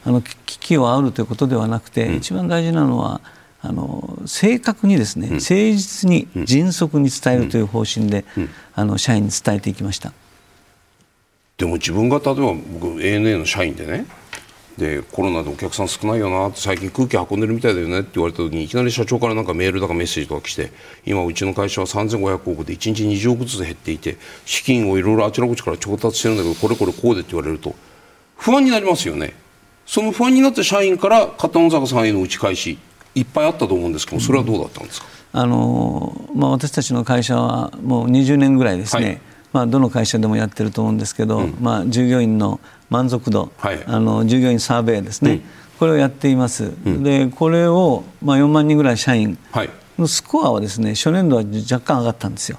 [0.05, 3.21] あの危機を煽るということではなくて、一番大事なのは
[3.61, 8.25] あの正確にですね、誠実に迅速に伝えるという方針で、
[8.75, 10.13] あの社員に伝えていきました。
[11.57, 12.41] でも自分が例えば
[12.81, 14.07] 僕 ANA の社員でね
[14.79, 20.73] でコロナでお客さん少ないよなって最近空気運んでるみたいだよねって言われた時にいきなり社長からなんかメールだかメッセージとか来て
[21.07, 27.75] 今うちの会社は3500億で1日20億ずつ減っていて資金をいろいろあちらこちから調達してるんだけどこれこれこうでって言われると
[28.37, 29.33] 不安になりますよね。
[29.87, 32.79] その不安になった社員から片野坂さんへの打ち返し
[33.15, 39.21] いっぱいあったと思うんですけどそれはどうだったんですか、あのまあ、私たちの会社はもう20年ぐらいですね、はい、
[39.55, 45.43] まあ、どの会社でもやってると思うんですけど、うん、まあ、従業員の満足度、はい、あの従業員サーベイですね、うん、
[45.79, 49.39] これをやっています、うん、でこれを、まあ、4万人ぐらい社員
[49.97, 52.59] のスコアはですね初年度は若干上がったんですよ。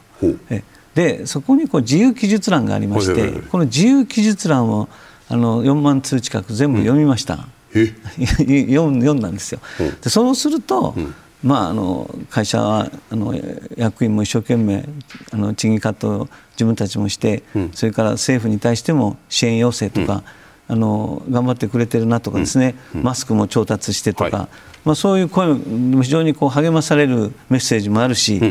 [0.49, 0.63] え
[0.95, 4.87] でそこにこう自由記述欄がありまして、この自由記述欄を
[5.27, 7.49] あの4万通近く全部読みました。
[7.75, 9.59] 読んだんですよ。
[10.01, 10.95] でそうすると、
[11.43, 13.35] まあ、あの会社はあの
[13.77, 14.83] 役員も一生懸命
[15.31, 20.23] あの賃金カットを自分たちもして、うん、それから政府に対しても支援要請とか、
[20.69, 24.47] うん、あの頑張ってくれてるなとかですね、うん、マスクも調達してとか、はい、
[24.85, 28.41] まあ、そういう声も非常にこう励まされるメッセージもあるし、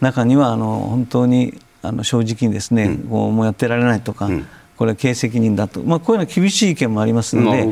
[0.00, 4.28] 中にはあの本当にあの正直にですね、こうもうやってられないとか。
[4.80, 7.64] これは経営責任だと、まあ、こういうの厳しい意見もありますので、や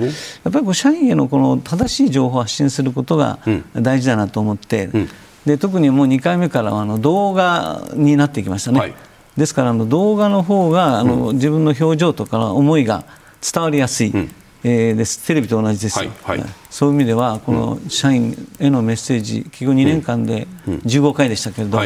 [0.50, 3.38] っぱりこう社員へのこの正しい情報を発信することが
[3.72, 5.08] 大事だなと思って、うん、
[5.46, 8.80] で特にもう2回目からはあの動画になってきましたね。
[8.80, 8.94] はい、
[9.38, 13.06] ですからあの動画の方があの、自分の表情とか思いが
[13.40, 14.30] 伝わりやすい、うん、
[14.62, 15.26] えー、です。
[15.26, 21.80] テレビと同じですよ、はいはい、そういう意味ではこの社員へのメッセージ企業2年間で15回でしたけれど、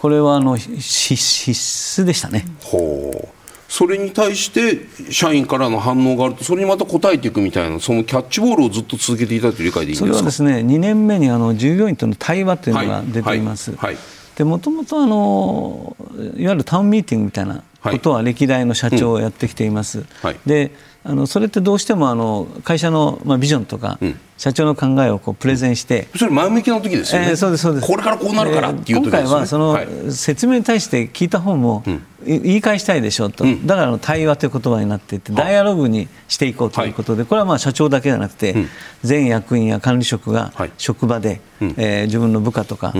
[0.00, 2.44] これはあの必須でしたね。
[2.62, 3.35] ほう
[3.68, 10.06] それに対して社員からの反応があるとそれにまた答えていくみたいなそのキャッチボールをずっと続けていたという理解でいいんですか？
[10.06, 13.72] それはですね2年目にあの従業員との対話というのが出ています。
[13.76, 15.96] はいはいでもともとあの
[16.36, 20.04] いわゆるタウンミーティングみたいなことは歴代の社長をやってきています。
[20.22, 20.34] はい。
[20.34, 20.72] うん、で
[21.04, 27.86] あのそれってどうしてもあの会社の、まあ、ビジョンとか、うん、社長の考えをこうプレゼンして、それ前向きな時ですよね、えー、そうですそうです。
[27.86, 29.78] これからこうなるからっていう時ね、今回はその、
[30.10, 38.66] 説明に対して聞いた方も、うん、言い返したいでしょうと、うん、だから対話という言葉になっていて、ダイアログにしていこうということで、これはまあ社長だけじゃなくて、
[39.04, 42.92] 全役員や管理職が職場で、はい、えー、自分の部下とか、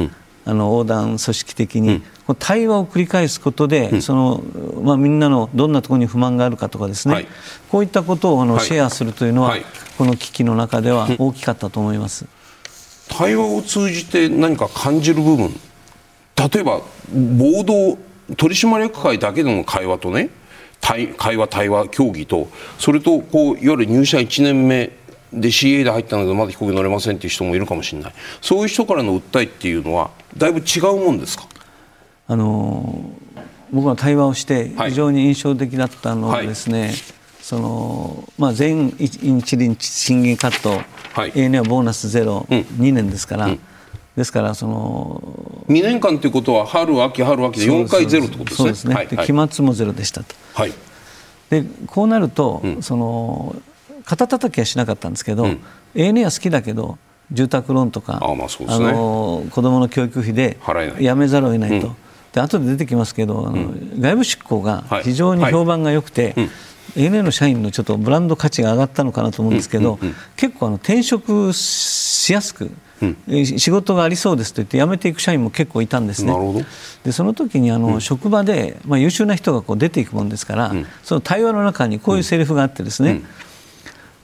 [0.48, 4.42] あの横断組織的に、うん、対話を繰り返すことで、うん、その
[4.82, 7.26] まあ、みんなのどんなところに不満があるかとかですね、はい、
[7.68, 9.64] こういったことをあの、はい、シェアするというのは、はい、
[9.98, 12.26] この危機の中では大きかったと思います、
[13.08, 15.52] 対話を通じて何か感じる部分。
[16.36, 16.80] 例えば
[17.12, 17.98] 暴動
[18.36, 20.30] 取締役会だけでの会話とね
[20.80, 24.92] 対会話対話協議とそれとこういわゆる入社1年目
[25.32, 28.12] で CA で入ったのでまだ飛行機乗れませんっていう人もいるかもしれない。
[28.40, 31.46] そういう人からの訴えっていうのはだいぶ違うもんですか？
[32.28, 33.10] あの
[33.72, 36.92] 僕は対話をして非常に印象的だったのはですね、はい、
[37.40, 40.80] そのまあ、全一輪賃金カット、
[41.12, 43.60] はい、ANA はボーナスゼロ、うん、2年ですから、うん、
[44.16, 48.56] ですからその2年間ということは春秋春秋で4回ゼロってことですね？
[48.56, 50.72] そうですね、はい、期末もゼロでしたと、はい、
[51.50, 53.54] でこうなると、うん、その
[54.06, 55.60] 肩たたきはしなかったんですけど、うん、
[55.94, 56.96] ANA は好きだけど
[57.32, 60.58] 住宅ローンとかあ、まあそうですね、あの子どもの教育費で
[61.00, 61.96] やめざるを得ないと、うん、
[62.32, 66.32] で後で出てきますけど、あの外部執行が非常に評判が良くて、はい。
[66.34, 66.50] はい
[66.94, 72.70] ANA の社員のちょっとブランド価値が上がったのかなと思うんですけど、うんうんうん、結構あの転職しやすく、
[73.02, 76.32] うん、仕事がありそうですと言って辞めていく社員も結構いたんですね。
[77.04, 83.22] でその時にあの、うん、職場で、まあ、優秀な人がこう出ていくもんですから、うん、その対話の中にこういうセリフがあってですね、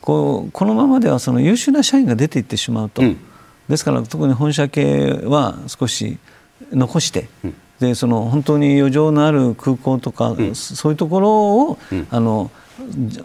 [0.03, 3.19] こうこのままではその優秀な社員が出ていってしまうと、うん、
[3.69, 6.19] ですから特に本社系は少し
[6.73, 11.31] 残して、うん、でその本当に余剰のある空港とか、うん、そういうところ
[11.71, 11.79] を、
[12.11, 12.51] あの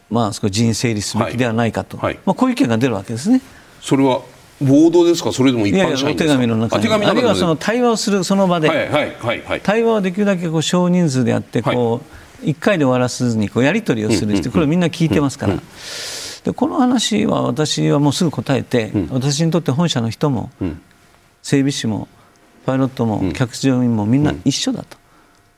[0.09, 2.13] まあ、少し人整理すべきではないかと、はい。
[2.13, 3.41] はい、まあ、こういう意見が出るわけですね。
[3.81, 4.21] それは
[4.61, 12.01] 暴動ですか、それでも一般社員お手紙の中に、あるいはその対話をするその場で、はいはいはいはい、対話をできるだけこう少人数でやってこ
[12.43, 15.55] う、1回で終わらずにこうやり取りをする人これみんな聞いてますから。
[16.47, 20.49] でこの話は私はもうすぐ答えて、私にとって本社の人も、
[21.41, 22.07] 整備士も
[22.65, 24.97] パイロットも客乗員もみんな一緒だと。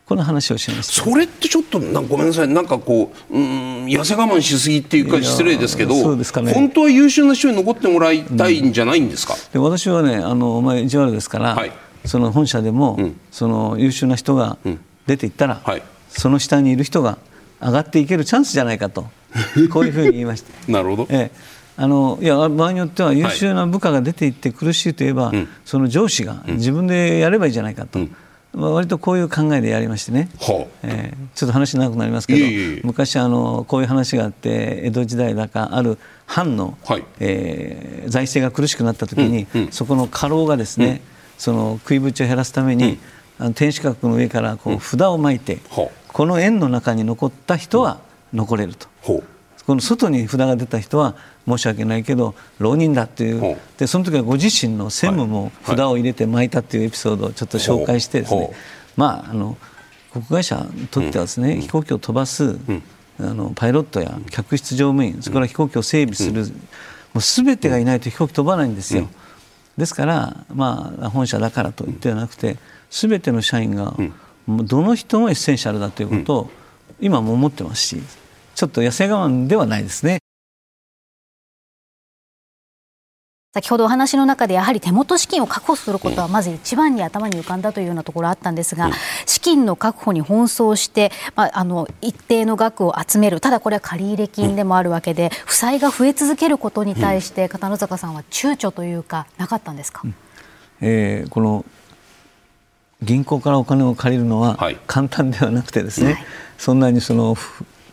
[0.07, 0.91] この話をします。
[0.91, 2.47] それってちょっとごめんなさい。
[2.47, 11.71] なんかこううん痩せ我慢しすぎっていうか失礼ですけどそうですか、ね、本当は優秀な人に残ってもらいたいんじゃないんですか、で私はねあの、まあ、意地悪ですから、はい、
[12.05, 14.57] その本社でも、うん、その優秀な人が
[15.05, 17.19] 出ていったら、うんはい、その下にいる人が
[17.61, 19.05] 上がっていけるチャンスじゃないかと
[19.71, 20.71] こういうふうに言いました。
[20.71, 21.59] なるほど、ええ。
[21.77, 27.99] あのいや場合によっては優秀な部下が出ていって苦しいといえば、はい、その上司が自分でやればいいじゃないかと。
[27.99, 28.15] うん。
[28.53, 40.99] 割とこういう考えでやりましてね、はあ、えー、ちょっと話長くなりますけど、いいい昔あのこういう話があって江戸時代だかある藩の、はい、えー、財政が苦しくなった時に、うんうん、そこの家老がですね、うん、
[41.37, 42.99] その食いぶちを減らすために、うん、
[43.37, 47.99] あの天守閣の上からこう札をまいて、はあ、この円の中に残った人は
[48.33, 48.87] 残れると。
[49.65, 51.15] この外に札が出た人は
[51.47, 53.57] 申し訳ないけど浪人だっていう。
[53.77, 58.51] でその時はご自身の専務も札を入れて巻いたっていうエピソードをちょっと紹介してですね、
[58.95, 59.57] まああの
[60.11, 62.57] 国会社にとってはですね、飛行機を飛ばす、
[63.19, 66.45] あのパイロットや客室乗務員それから飛行機を整備する、
[67.13, 69.07] もう全てがいないと飛行機飛ばないんですよ。
[69.77, 72.57] ですから、まあ、本社だからといってはなくて
[72.89, 73.95] 全ての社員が、
[74.47, 76.49] どの人もエッセンシャルだということを
[76.99, 78.01] 今も思ってますし
[78.59, 80.19] ちょっと痩せ我慢ではないですね。
[83.53, 88.91] 先ほどお話の中でやはり手元資金を確保することはまず一番に頭に浮かんだというようなところあったんですが、
[89.25, 93.39] 資金の確保に奔走して、まあ、あの一定の額を集める。
[93.39, 100.15] ただこれは借入金でもあるわけで負債が増え続けることに対して片野坂さんは躊躇というかなかったんですか、うん、
[100.81, 101.63] えー、この
[103.01, 106.25] 銀行からお金を借りるのは簡単ではなくてですね、はい、
[106.57, 107.37] そんなにその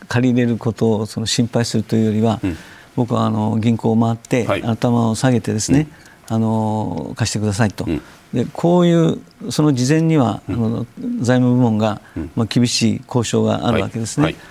[0.07, 2.57] 借りれることをその心配するというよりは、うん。
[2.97, 5.87] 僕はあの銀行を回って、頭を下げてですね、
[6.29, 8.01] うん、あの貸してくださいと、うん、
[8.33, 10.87] でこういうその事前には、あの
[11.21, 12.01] 財務部門が、
[12.35, 14.23] まあ、厳しい交渉があるわけですね。
[14.25, 14.33] はい。
[14.33, 14.41] はい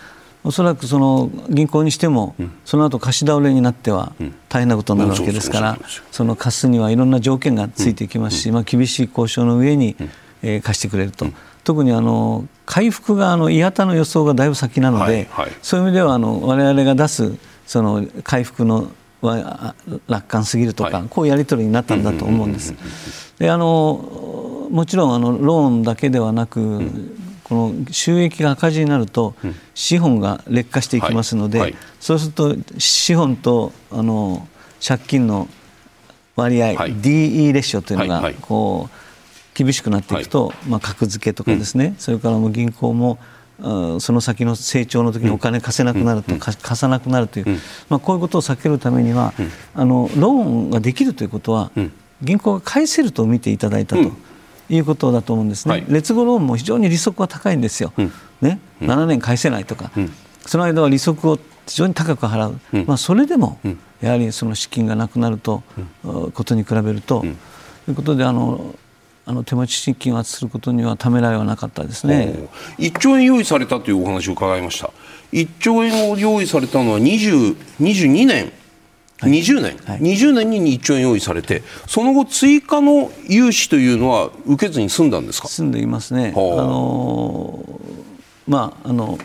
[0.44, 4.12] おそらくその銀行にしても、その後貸し倒れになっては
[4.48, 5.78] 大変なことになるわけですから、
[6.12, 9.96] その貸すにはいろんな条件がついてきますし、まあ、厳しい交渉の上に、
[10.44, 11.26] えー、貸してくれると、
[11.66, 15.28] 特にあの回復があの嫌たの予想がだいぶ先なので、
[15.62, 17.34] そういう意味ではあの我々が出す
[17.66, 19.74] その回復のは
[20.06, 22.72] 楽観すぎるとか、はい、こういうやり取りになったんだと思うんです。
[23.40, 31.72] であのもちろんあのローンだけではなく、うん、この収益が赤字になると、うん、資本が劣化していきますので、はい。
[31.72, 34.46] はい、そうすると資本とあの
[34.86, 35.48] 借金の
[36.36, 39.05] 割合、DE レシオというのがこう
[39.56, 43.18] 厳しくなっていくと、まあ、格付けとかですね、それからもう銀行も
[43.58, 47.46] その先の成長の時にお金貸せなくなると、貸さなくなるという、
[47.88, 49.32] まあ、こういうことを避けるためには、
[49.74, 51.70] あのローンができるということは、
[52.20, 54.12] 銀行が返せると見ていただいたと。
[54.68, 57.92] いうことだと思うんですね、はい、劣後ローンも非常に利息は高いんですよ、
[58.40, 59.92] ね、7年返せないとか、
[60.44, 63.60] その間は利息を非常に高く払う、まあ、それでも
[64.00, 65.62] やはりその資金がなくなると、
[66.02, 68.74] ことに比べると、ということであの
[69.28, 72.48] あの手持ち資金をすることにはためらいはなかったですね。
[72.78, 74.90] 1兆円用意されたというお話を伺いました。
[75.32, 78.52] 1兆円を用意されたのは20 22年。
[79.18, 85.48] はい、20年、はい、20年に1兆円用意されて、その後、追加の融資というのは受けずに済んだんですか？
[85.48, 87.80] 済んでいますね、あの
[88.46, 89.18] まあ、あの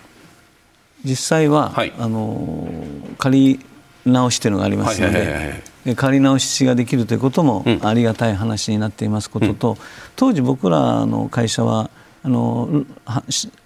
[1.04, 2.70] 実際は、はい、あの
[3.18, 3.66] 借り
[4.06, 5.62] 直しというのがありますので、
[5.96, 9.78] 借り直しができるということもありがたい話になっていますことと、うん、
[10.15, 11.89] 当時僕らの会社は
[12.24, 12.70] あの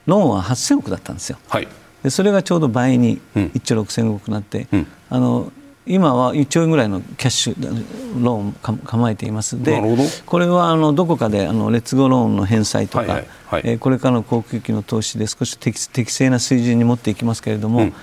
[0.05, 1.67] ローンは8000億だったんですよ、はい、
[2.03, 5.51] でそれがちょうど倍に1兆6000億になって、うん、あの
[5.87, 9.61] 今は1兆円ぐらいのキャッシュローンを構えています。
[9.61, 9.79] で
[10.25, 17.93] これはあのどこかであの劣後ローンの返済とか、はいはいはい、えー、これからの航空機の投資で少し適適正な水準に持っていきますけれども、うん、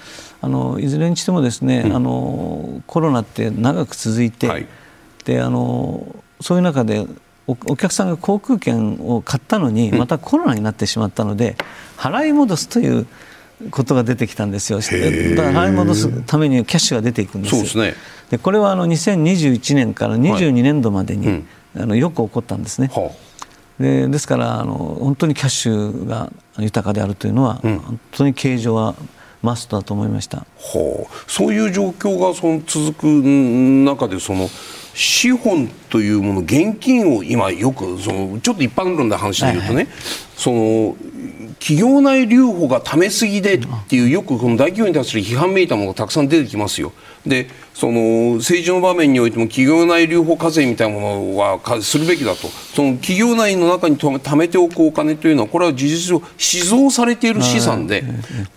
[0.43, 4.67] あのいずれにしてもですね、うん、あのコロナって長く続いて、はい、
[5.25, 7.07] であのそういう中で
[7.47, 11.57] おお客さんが航空券を買ったのにまたコロナになってしまったので、
[11.97, 13.07] 払い戻すという
[13.71, 14.81] ことが出てきたんですよ。
[14.81, 14.93] だか
[15.51, 17.55] ら払い戻すためにキャッシュが出ていくんです。
[17.55, 17.95] そうですね。
[18.31, 21.37] でこれはあの2021年から22年度までに、はい
[21.77, 22.91] うん、あのよく起こったんですね。
[22.95, 28.95] はあ、でですからあの本当にキャッシュが豊かであるというのは、うん、本当に経常は
[29.43, 30.39] マストだと思いました。
[30.39, 34.49] はあ、そういう状況がその続く中でその
[34.95, 39.95] 資本というもの現金を今よくそのちょっと一般論で話で言うとね、はいはい、
[40.37, 40.97] その
[41.63, 46.93] 企業内留保がためすぎでっていうよくこの大企業に対する批判めいたものがたくさん出てきますよ。
[47.25, 52.49] でその政治の場面においても企業内留保課税みたいなものはするべきだと。
[52.75, 58.03] その企業内の中に貯めておくお金というのはこれは事実上死蔵されている資産で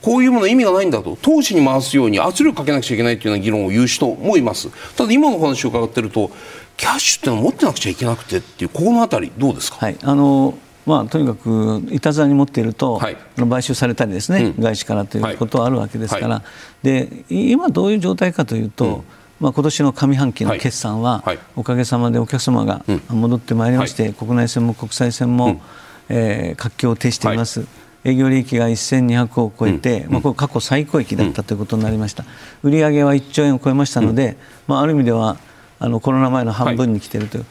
[0.02, 1.16] こういうものは意味がないんだと。
[1.22, 4.70] 投資に回すように圧力かけなくちゃいけないというような議論を言う人もいます。
[4.96, 6.32] ただ今の話を伺っていると
[6.76, 9.98] キャッシュっていうのを持ってなくちゃいけなくてっていうここのあたりどうですか、はい。
[10.02, 13.18] あのまあ、とにかくいたずらに持っていると、はい、
[13.50, 16.44] 買収されたりですね、うん、外資からということはあるわけですから、は
[16.84, 19.04] い、で今どういう状態かというと、うん。
[19.40, 25.62] まあ、今年の上半期の決算は、はい、おかげさまでお客様が戻ってまいりまして、うん、国内線も国際線も、うん、
[26.08, 27.66] えー、活況を呈しています。
[28.06, 32.24] 営業利益が1200を超えて、うん、まあ、これ過去最高益だったということになりました、
[32.62, 35.38] 売上は1兆円を超えましたので、まあ、ある意味では
[35.80, 37.46] あのコロナ前の半分に来ているという、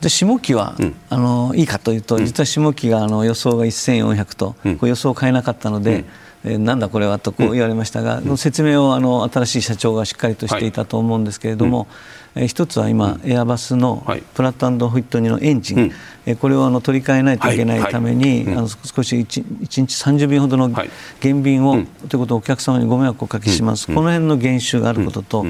[0.00, 6.04] で下期は、うん、あのいいかというと、実は下期があの予想が1400と、うん、こう予想を変えなかったので、
[6.44, 11.88] うん、えー、なんだこれはとこう言われましたが、うん、説明をあの新しい社長がしっかりとしていたと思うんですけれども、はい、
[12.36, 14.02] えー、一つは今、エアバスの
[14.34, 15.92] プラットホイットニのエンジン、うん、
[16.24, 20.70] えー、これをあの取り替えないといけないために、はいはい、あの少し 1, 1日30便ほどの
[21.20, 25.44] 減便を、ということをお客様にご迷惑をおかけします、この辺の減収があることと、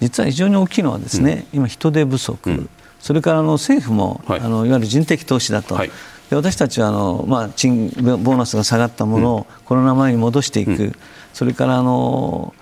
[0.00, 2.68] 実は非常に大きいのはですね、今、人手不足。
[3.08, 5.90] それからあの政府も、はい、あのいわゆる人的投資だと、はい、
[6.28, 10.92] で私たちはあの、まあ、賃ボーナスが下がったものをコロナ前に戻していく、うん、
[11.32, 12.54] それからあの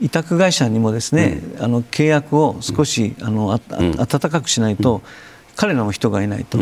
[0.00, 3.60] 委託会社にもですね、うん、あの契約を少し、あのあ
[3.98, 5.02] 温かくしないと、
[5.56, 6.58] 彼らも人がいないと、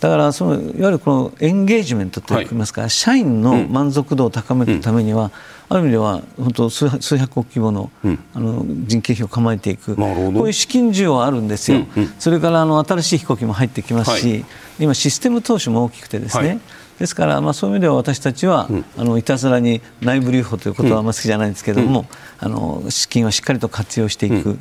[0.00, 5.30] だからそのいわゆるこのエンゲージメントといいますか、はい、社員の満足度を高めるためには、
[5.72, 7.90] ある意味では本当数数百億規模の,、
[8.34, 10.06] あの人件費を構えていく、こう
[10.46, 11.86] いう資金需要はあるんですよ、
[12.18, 14.44] それからあの新しい飛行機も入ってきますし、はい、
[14.80, 16.60] 今、システム投資も大きくてですね、はい、
[16.98, 22.06] ですから、まあ、そういう意味では私たちは、うん、あのいたずらに内部留保ということはあんまり好きじゃないんですけれども、うん、
[22.46, 24.58] あの資金はしっかりと活用していく。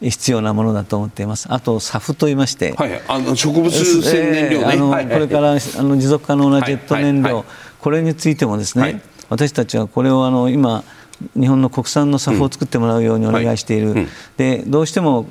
[0.00, 1.48] 必要なものだと思っています。
[1.50, 7.44] あとサフと言いまして、はい、あの植物性燃料、ね、あの、これからあの持続可能なジェット燃料、
[7.80, 10.84] これについてもですね、私たちはこれをあの今
[11.36, 13.96] 日本の国産のサフを作ってもらうようにお願いしている、うん。
[13.96, 14.06] はい、
[14.36, 15.26] でどうしても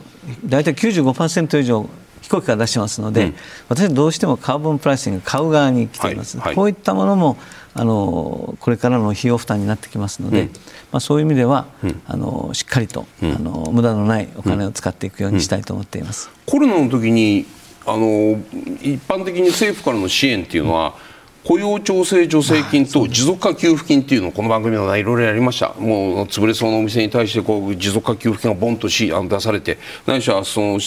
[0.45, 1.89] 大体95%以上
[2.21, 3.35] 飛行機から出してますので、うん、
[3.69, 7.37] 私はどうしてもカーボンプライシング買う側に来ています、はいはい、こういったものも
[7.73, 17.45] あのこれからの費用負担になってきますので、うん、まあ、そういう意味では、うん、あのしっかりと、あの無駄のないお金を使っていくようにしたいと思っています、コロナの時に
[17.85, 18.41] あの
[18.81, 20.95] 一般的に政府からの支援っていうのは、
[21.47, 25.73] 雇用調整助成金と持続化給付金っていうのをこの番組ではいろいろやりました。
[25.79, 30.77] もう潰れそうなお店に対してこう持続化給付金がボンとしあの出されて何しろそのあ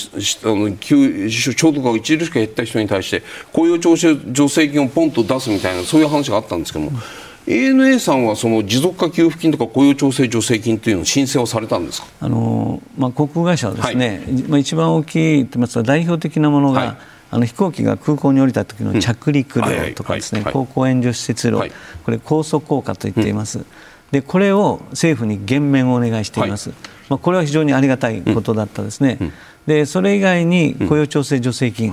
[0.54, 3.22] の給所得が著しく減った人に対して
[3.54, 12.06] 雇用調整助成金をポンと出すみたいなそういう話があったんですけども、うん、ANA さんはその持続化給付金とか雇用調整助成金というのを申請をされたんですか？
[12.20, 16.96] あの、まあ、航空会社はですね、はい、まあ、一番大きいと言いますか代表的なものが、はい
[17.30, 21.62] あの飛行機が空港に降りた時の着陸料とかですね、航行援助施設料、
[22.04, 23.64] これ高速効果と言っています。
[24.10, 26.70] でこれを政府に減免をお願いしています、
[27.08, 29.18] まあ、これは非常にありがたいことだったですね、
[29.66, 31.90] でそれ以外に雇用調整助成金、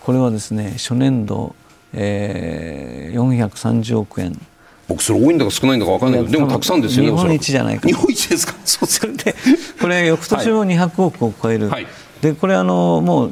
[0.00, 1.54] これはですね初年度、
[1.92, 4.40] えー、430億円。
[4.88, 8.54] 僕それ多いんだか少ないんだか分からないけどでもたくさんですよね日本一じゃないか日本一ですか？
[8.64, 9.34] そうそれで
[9.78, 11.86] これ翌年も200億を超える、はい、
[12.22, 13.30] でこれあのもう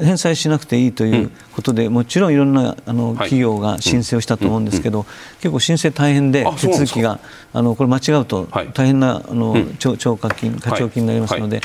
[0.00, 5.06] 返済しなくていいということで、うん、もちろんいろんなあの企業が申請をしたと思うんですけど、
[5.40, 7.20] 結構申請大変で手続きが
[7.52, 11.60] あのこれ間違うと大変なあの、超過金課徴金になりますので。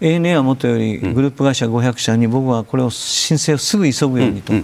[0.00, 4.54] ANA はもとよりグループ会社500社に僕はこれを申請をすぐ急ぐようにと、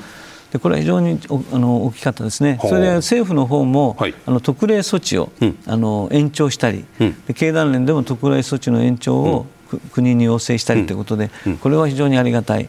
[0.52, 1.20] でこれは非常に
[1.52, 9.46] あの大きかったですね、それで政府の方も、はい、あの特例措置を、うん、あの延長したり、うん、で経団連でも特例措置の延長を
[9.92, 12.68] 国に要請したりということで、これは非常にありがたい、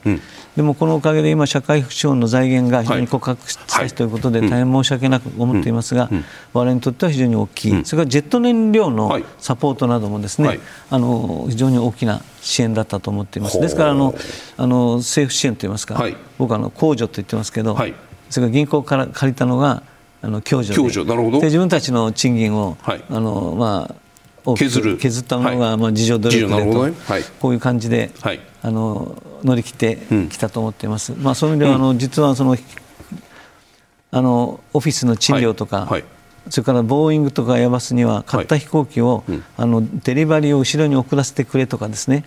[0.55, 6.09] でもこのおかげで今、社会福祉法の財源が非常に告白したということで、大変申し訳なく思っていますが、
[6.53, 13.59] 我々にとっては非常に大きい、それからジェット燃料のサポートなどもですね、あの非常に大きな支援だったと思っています。
[13.59, 14.15] ですからあの
[14.57, 16.03] あの政府支援といいますか、
[16.37, 17.75] 僕はあの控除と言ってますけど、
[18.29, 19.83] それから銀行から借りたのが
[20.21, 20.79] あの共助で。
[21.39, 22.77] で自分たちの賃金を、
[23.09, 23.95] あのまあ
[24.55, 24.97] 削る。
[24.97, 26.93] 削ったものが、まあ、自助努力でと、ね。
[27.05, 29.97] はい、こういう感じで、はい、あの乗り切って
[30.29, 32.55] きたと思っています、うん、まあ、そういう意味では、あの実はその
[34.11, 36.03] あのオフィスの賃料とか、はい、
[36.49, 39.23] それからボーイングとかエアバスには買った飛行機を、
[39.57, 42.23] あのデリバリーを後ろに送らせてくれとかですね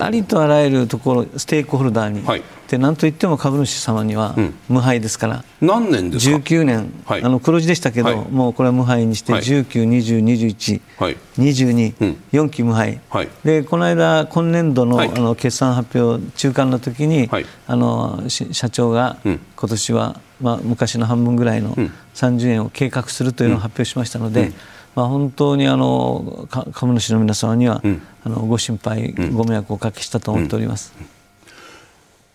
[0.00, 4.36] ありとあらゆるところステークホルダーに、はい、で何といっても株主様には
[4.68, 17.28] 無敗ですから、うん、何年ですか？19年、はい、あの黒字でしたけど、はい、もうこれは無敗にして、はい、19、20、21、はい、22、うん、4期無敗、はい、でこの間、今年度の,、あの決算発表中間の時に、
[17.66, 21.76] あの社長が今年は、まあ、昔の半分ぐらいの
[22.14, 24.52] 30円を計画するというのを発表しましたので、
[24.94, 27.82] まあ、本当にあの株主の皆様には、
[28.24, 30.92] あのご心配、ご迷惑をおかけしたと思っております。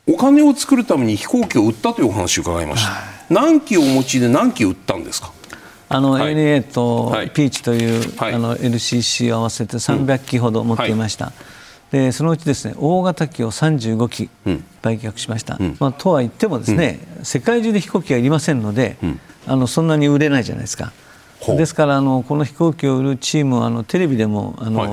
[0.07, 2.91] お金を作るために飛行機を売ったというお話を伺いました、
[3.29, 5.31] 何機をお持ちで何機売ったんですか？
[5.87, 11.31] あの、はい、ANA とピーチという、はい、あの LCC を合わせて300機ほど持っていました、うん。
[11.31, 11.35] は
[12.03, 14.29] い、でそのうちですね大型機を35機
[14.81, 18.97] 売却しました、うん、まあ、とは言ってもですね、うん、世界中で飛行機がいりませんので、
[19.47, 20.91] あのそんなに売れないじゃないですか。
[21.47, 24.89] ですからあのこの飛行機を売るチームはあのテレビでもあの、はい、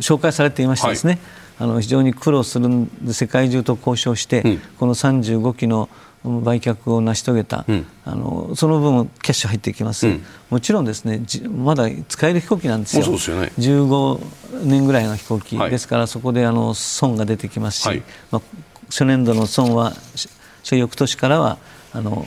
[0.00, 1.18] 紹介されていましてですね、
[1.58, 2.68] はい、あの非常に苦労する
[3.12, 5.88] 世界中と交渉して、うん、この35機の
[6.22, 13.04] 売却を成し遂げた、うん、あのその分キャッシュ入ってきます、うん、もちろんですねまだ使える飛行機なんですよ。
[13.04, 18.42] そうですよ、ね、15年ぐらいの飛行機、はい、ですからそこであの損が出てきますし、はい、まあ、
[18.88, 19.94] 初年度の損は
[20.62, 21.58] 所翌年からは
[21.92, 22.26] あの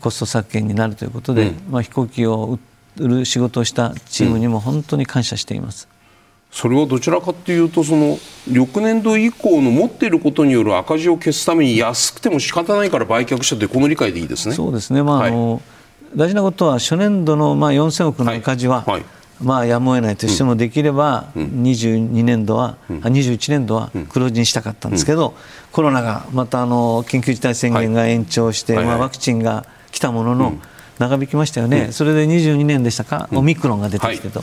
[0.00, 2.58] コスト削減になるということで、うん、まあ、飛行機を
[2.98, 5.88] 売る仕事をしたチームにも本当に感謝しています。
[6.50, 8.18] それはどちらかというとその
[8.50, 14.54] 翌年度以降の持っていることによる赤字を消すために安くても仕方ないから売却したというこの理解でいいですね。
[14.54, 15.60] そうですね、まあ、はい、あの
[16.14, 19.04] 大事なことは初年度のまあ4000億の赤字は、はいはい
[19.40, 25.34] まあ、やむを得ないとしても、できれば22年度は、うん、21年度は黒字にしたかったんですけど、
[25.72, 29.66] コロナがまたあの緊急事態宣言が延長して、まあ、ワクチンが
[29.96, 30.58] 来たものの、
[30.98, 34.42] 長引きましたよね、それで22年でしたか、オミクロンが出てきてと、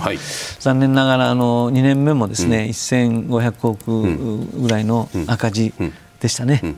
[0.60, 5.72] 残念ながらあの2年目もですね、1500億ぐらいの赤字
[6.20, 6.76] でしたね。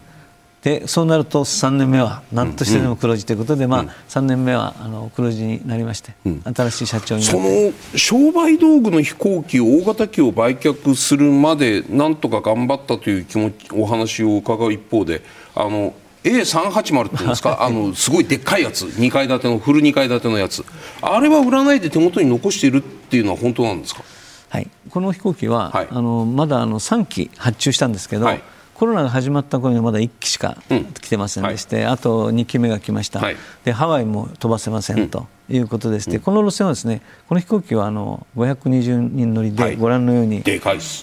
[0.61, 15.21] でそうなると3年目は何としてでも黒字ということで、まあ、3年目はあの黒字になりまして、新しい社長にその商売道具の飛行機大型機を売却するまでなんとか頑張ったという気持ちお話を伺う一方で
[15.53, 15.93] あの
[16.25, 17.57] A380 っていうんですか？
[17.63, 18.85] あのすごいでっかいやつ。
[18.85, 20.65] 2階建てのフル2階建てのやつ。
[21.01, 24.01] あれは売らないで手元に残しているっていうのは本当なんですか？
[24.49, 28.41] はい、この飛行機は、はい、あのまだあの3機発注したんですけど、はい
[28.75, 30.57] コロナが始まった頃にはまだ1機しか
[31.01, 40.43] 来てませんでして、うんはい、あと2機目が来ました、はい、でハワイも飛ばせませんということでして、うん、この路線はですねこの飛行機はあの520人乗りで、ご覧のように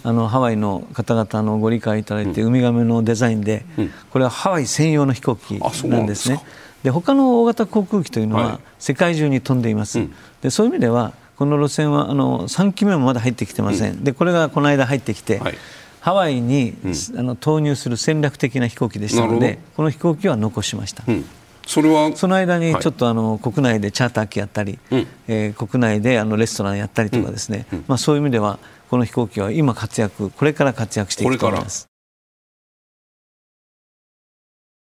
[0.05, 3.65] あのハワイの方々のご理解いただいて、ウミガメのデザインで、
[4.11, 5.59] これはハワイ専用の飛行機
[5.89, 6.45] なんですね。
[6.83, 10.01] で他の大型航空機というのは世界中に飛んでいます。
[10.43, 14.05] でそういう意味ではこの路線はあの3機目もまだ入ってきてません。
[14.05, 15.55] でこれがこの間入ってきて、はい
[16.03, 21.05] ハワイに、うん、あの投入する戦略的な飛行機でしたのでこの飛行機は残しました。
[21.07, 21.25] うん。
[21.65, 22.11] それは？
[22.17, 28.59] その間にちょっとあの、国内でチャーター機やったり、うん、えー、国内であのレストランやったりとかですね、うん、まあ、そういう意味では
[28.91, 31.87] この飛行機は今活躍これから活躍していくと思います。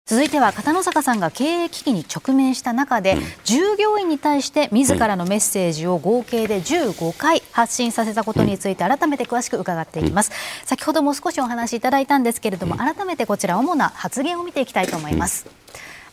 [0.05, 10.33] 続いては片野坂さんが経営危機に直面した中で、うん、従業員に対して自らのメッセージを合計で15回発信させたことについて改めて詳しく伺っていきます、
[10.63, 15.47] うん、先ほども少しお話しいただいたんですけれども改めてこちら主な発言を見ていきたいと思います、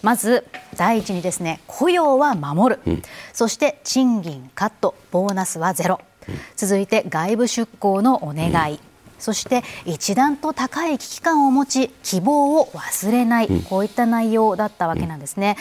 [0.03, 0.45] まず
[0.77, 3.01] 第一にですね雇用は守る、
[3.33, 5.99] そして賃金カットボーナスはゼロ、
[6.55, 8.79] 続いて外部出向のお願い、
[9.19, 15.57] そして一段と高い危機感を持ち希望を忘れない、こういった内容だったわけなんですね。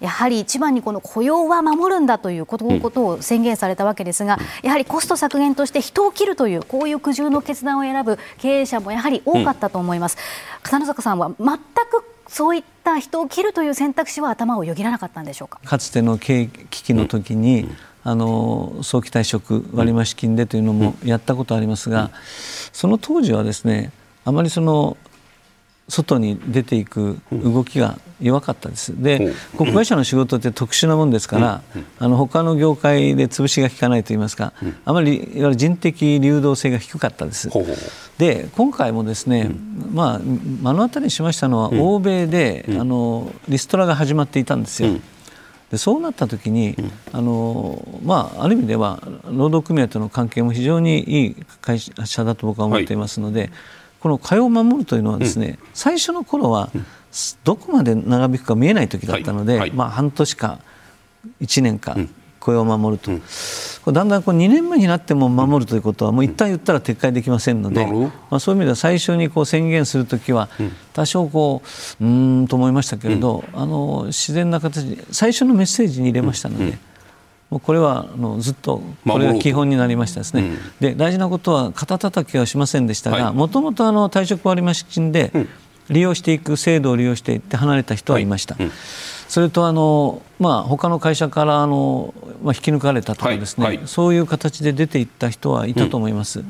[0.00, 2.66] やはり一番にこの雇用は守るんだということ
[3.06, 10.16] を宣言されたわけですが、やはりコスト削減として人を切るというこういう苦渋の決断を選ぶ経営者もやはり多かったと思います。
[10.62, 15.60] 片野坂さんは全くそういった人を切るという選択肢は頭をよぎらなかったんでしょうか？
[15.64, 22.10] かつての危機の時に、うんあの早期退職割増金でというのもやったことありますが、
[22.72, 23.92] その当時はですね
[24.24, 24.96] あまりその
[25.88, 29.02] 外に出ていく動きが弱かったです。
[29.02, 31.62] で、国会社の仕事って特殊なもんですから、
[31.98, 34.52] あの他の業界で潰しが効かないといいますか、
[34.84, 37.50] あまりいわゆる人的流動性が低かったです。
[38.16, 39.50] で、今回もですね、
[39.92, 44.90] まあ目の当たりにしましたのは、欧米であのリストラが始まっていたんですよ。
[45.72, 53.50] でそうなった時に、うん、あのまあ、ある意味では労働組合との関係も非常にいい会社だと僕は思っていますので、はい、
[54.00, 56.70] この会を守るというのはですね、うん、最初の頃は
[57.42, 59.60] どこまで長引くか見えない時だったので、はい。
[59.60, 60.58] はい、まあ、半年か
[61.40, 61.96] 1年か
[62.42, 67.86] 雇用を守ると、だんだんこう2年目になっても守るということはもう一旦言ったら撤回できませんので、
[68.30, 70.48] まあ、そういう意味では最初にこう宣言するときは
[70.92, 71.62] 多少こ
[72.00, 72.08] うう
[72.42, 76.78] んと思いましたけれど、あの自然な形最初のメッセージに入れましたので。
[77.50, 85.30] もうこれはあのずっとこれが基本になりましたですね、うん、で大事なことは肩たたきはしませんでしたがもともと退職割増金で
[85.90, 88.54] 利用していく制度を利用していって離れた人はいました。
[88.54, 88.64] はい。
[88.64, 88.72] うん
[89.32, 92.12] それとあの、まあ、他の会社からあの、
[92.42, 96.44] まあ、引き抜かれたとかですね、はいはい、そういう形で出ていった人はいたと思います。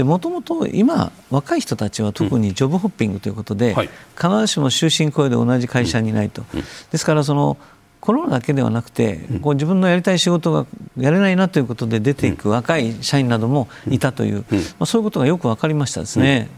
[0.00, 6.42] もともと今、若い人たちは特にジョブホッピングということで、うんはい、必ずしも終身雇用で同じ会社にいないと。
[6.90, 7.58] ですからその
[8.00, 10.66] コロナだけではなくて、こう自分のやりたい仕事が
[10.98, 16.48] やれないなということで出ていく若い社員などもいたという、まあ、そういうことがよく分かりましたですね、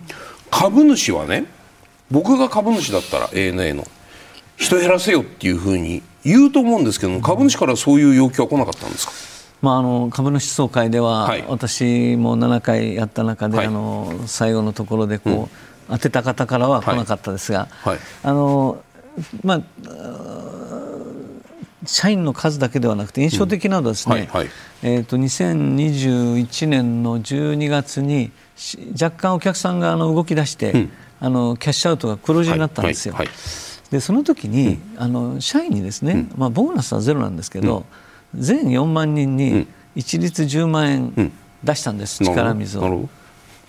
[0.51, 1.45] 株主はね
[2.11, 3.85] 僕が株主だったら ANA の
[4.59, 9.13] 人減らせよっていうふうに言うと思うんですけども株主からそういう要求は来なかったんですか？
[9.61, 15.49] まあ、あの株主総会では、はい、私も7回やった中で、はい、あの最後のところでこう、うん、
[15.89, 18.83] 当てた方からは来なかったですが、はい、あの
[19.43, 19.63] まあ、
[21.85, 24.29] 社員の数だけではなくて印象的なのはですね、
[24.83, 28.31] えー、と2021年の12月に
[28.93, 33.17] 若干お客さんがあの動き出して、うん、あのキャッシュアウトが黒字になったんですよ。
[33.91, 37.87] でその時に、うん、あの社員にですね、うん、まあ、ボーナスはゼロなんですけど、
[38.35, 41.33] うん、全4万人に一律10万円
[41.65, 43.09] 出したんです、力水を。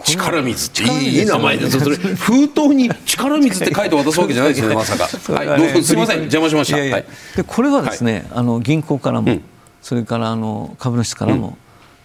[0.06, 1.96] 力水っていいいい名前ですそれ。
[1.96, 6.78] 封筒に力水って書いて渡すわけじゃないですよね まさか、はい、どうぞすみません邪魔しました。
[6.78, 7.06] で
[7.46, 9.40] これはですね、あの銀行からも、
[9.82, 11.58] それからあの株主からも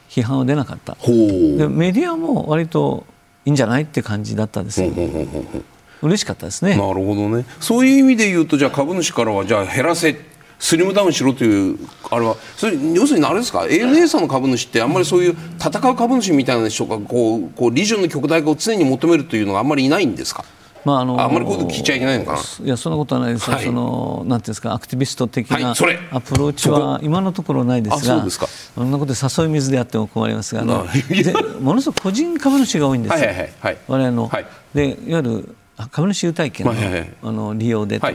[0.09, 3.05] 批判は出なかった、でメディアも割と
[3.45, 4.91] いいんじゃないって感じだったですよ、
[6.03, 6.77] 嬉しかったですね。
[6.77, 7.45] なるほどね。
[7.61, 10.17] そういう意味で言うとじゃあ株主からはじゃあ減らせ
[10.59, 11.79] スリムダウンしろという
[12.11, 20.45] あれはそれ要するにあれですか？ANA さんの株主ってあんまりそういう戦う株主みたいな人がこうこうリジョンの極大化を常に求めるというのがあんまりいないんですか？
[20.85, 22.39] まああのあんまりこういうこと聞いちゃいけないのかな？
[22.67, 23.51] いやそんなことはないです。
[23.51, 25.85] はい、そのなんていうんですかアクティビスト的なアプ
[26.37, 30.87] ローチは今のところないですが、そそんなことで誘い水であっても困りますが、あの
[31.61, 33.27] ものすごく個人株主が多いんですよ。
[33.27, 35.57] はいはいはい、我々の、はい、でいわゆる
[35.91, 36.73] 株主優待券の,、
[37.23, 38.07] あの利用でと、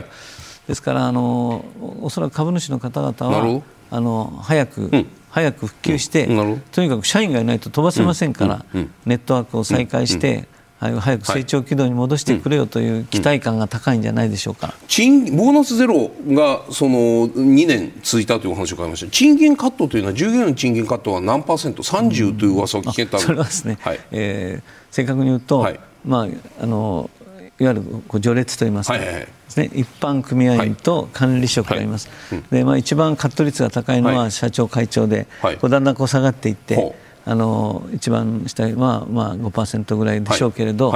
[0.66, 1.64] ですからあの
[2.00, 10.46] おそらく株主の方々はあの早く、うん、早く復旧して、うん、とにかく社員がいないと飛ばせませんから、うん、ネットワークを再開して、
[10.78, 26.28] 早く成長軌道に戻してくれよという期待感が高いんじゃないでしょうか、賃ボーナスゼロがその2年続いたというお話を伺いました賃金カットというのは従業員の賃金カットは何パーセント？30という噂を聞けた、それはですね、はい、えー、正確に言うと、はい、まあ
[26.62, 27.10] あの
[27.60, 29.26] いわゆるこう序列といいますか、はいはいはい。
[29.56, 32.38] ね、一般組合員と管理職がいます、はい。
[32.38, 36.96] はい、でまあ、一番カット率が高いのは社長、会長で、はい、こうだんだんこう下がっていって、
[37.26, 40.94] あの一番下は、まあ、5%ぐらいでしょうけれど、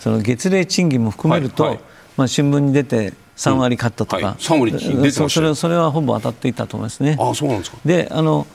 [0.00, 1.78] その月例賃金も含めると、
[2.16, 4.24] まあ、新聞に出て3割カットとか、うん。
[4.24, 7.18] はい、3割出てそれそれはほぼ当たっていたと思いますね。
[7.20, 7.76] あそうなんですか。
[7.84, 8.46] であの、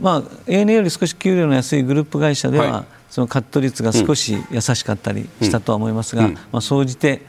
[0.00, 7.22] まあ、ANA より少し給料の安いグループ会社では、そのカット率が少し優しかったりしたとは思いますが、うん、まあ、総じて、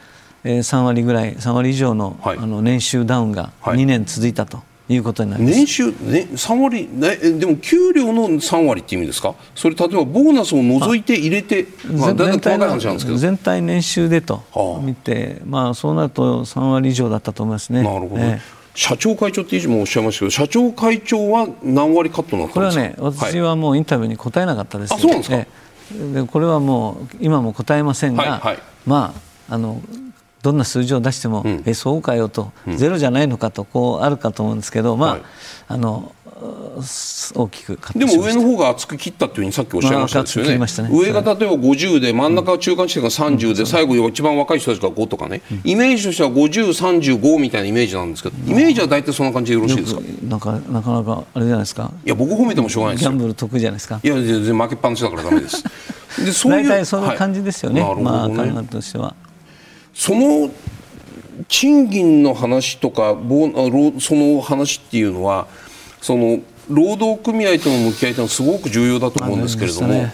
[0.43, 4.63] えー、3割ぐらい3割以上の,、あの年収ダウンが2年続いたと。
[4.93, 5.55] いうことになります。
[5.55, 14.43] 年収、ね、3割、ね、でも給料の3割って意味ですか、それ例えばボーナスを除いて入れて、まあ、全体全体年収でと
[14.83, 17.83] 見て、まあ、そうなると3割以上だったと思いますね。
[17.83, 18.41] なるほど、ね、
[18.75, 22.81] 社長会長って以上もおっしゃいましたけど、社長会長は何割カットなったんですか？
[22.81, 25.45] これはね、私はもうインタビューに答えなかったです、はい、あそうなんですか、
[26.13, 29.13] でこれはもう今も答えませんが、はいはい、ま
[29.49, 29.81] ああの
[30.41, 35.21] どんな数字を出しても、うん、えそうかよと、うん、ゼロじゃないのかとこうあるかと思うんですけど、まあ、はい、
[35.67, 36.15] あの
[37.35, 50.01] 大きくでも上の方が厚く切ったというふうにさっきおっしゃいましたですよね、まね、上が例えば50で真ん中中間地点が30で、最後一番若い人たちが5とかね、イメージとしては5035みたいなイメージなんですけどイメージは大体そんな感じでよろしいですか？
[50.23, 51.91] なんかなかなかあれじゃないですか？
[52.03, 53.99] いや僕褒めてもしょうがないですギャンブル得意じゃないですか？
[54.03, 55.63] いや全然負けっぱなしだからダメです。
[56.25, 59.15] でそういう大体そういう感じですよね、はい、まあ考えとしては。
[59.93, 60.49] その
[61.47, 63.15] 賃金の話とか
[63.99, 65.47] その話っていうのは
[66.01, 66.39] その
[66.69, 70.13] 労働組合との向き合いというのはすごく重要だと思うんですけれども、ね、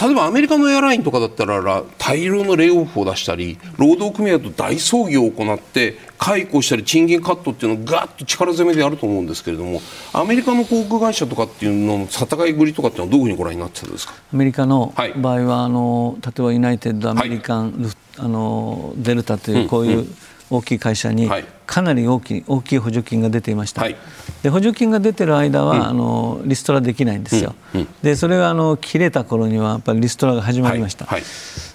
[0.00, 9.80] 例えばアメリカのエアラインとかだったら大量のレイオフを出したり労働組合と大葬儀を行って解雇したり賃金カットっていうのをガッと力攻めでやると思うんですけれども
[10.12, 14.14] アメリカの航空会社とかっていうのの戦いぶりとかっていうのはどういうふうにご覧になってたんですか？
[14.32, 20.14] アメリカの場合は、はい、あの例えばユナイテッドアメリカン、はい、あのデルタというこういう、うんうん
[20.50, 21.44] 大きい会社にはい。
[21.66, 23.96] かなり大きい大きい補助金が出ていました、はい。
[24.42, 27.54] で補助金が出てる間は、あのリストラできないんですよ、
[28.02, 31.20] でそれがあの切れた頃にはやっぱりリストラが始まりました、はい。
[31.20, 31.28] はい。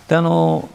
[0.09, 0.67] であの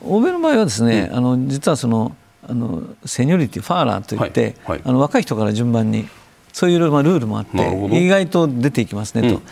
[0.00, 2.16] 欧米の場合はですね、あの実はその
[2.48, 6.08] あのセニョリティファーラーといって、あの若い人から順番に
[6.52, 9.42] そういうまあルールもあって意外と出ていきますねと、うん。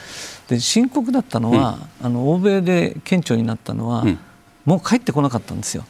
[0.49, 4.19] で深刻だったのは、あの欧米で顕著になったのは、ん。
[4.65, 5.85] もう帰ってこなかったんですよ。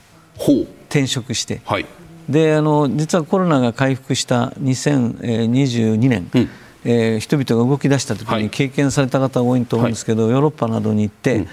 [0.91, 1.63] 転職して。
[1.65, 1.87] はい
[2.29, 6.49] であの実はコロナが回復した2022年、うん。
[6.85, 8.43] えー人々が動き出した時はい。
[8.45, 11.47] に経験された方が多いと思うんですけど、ヨーロッパなどに行って、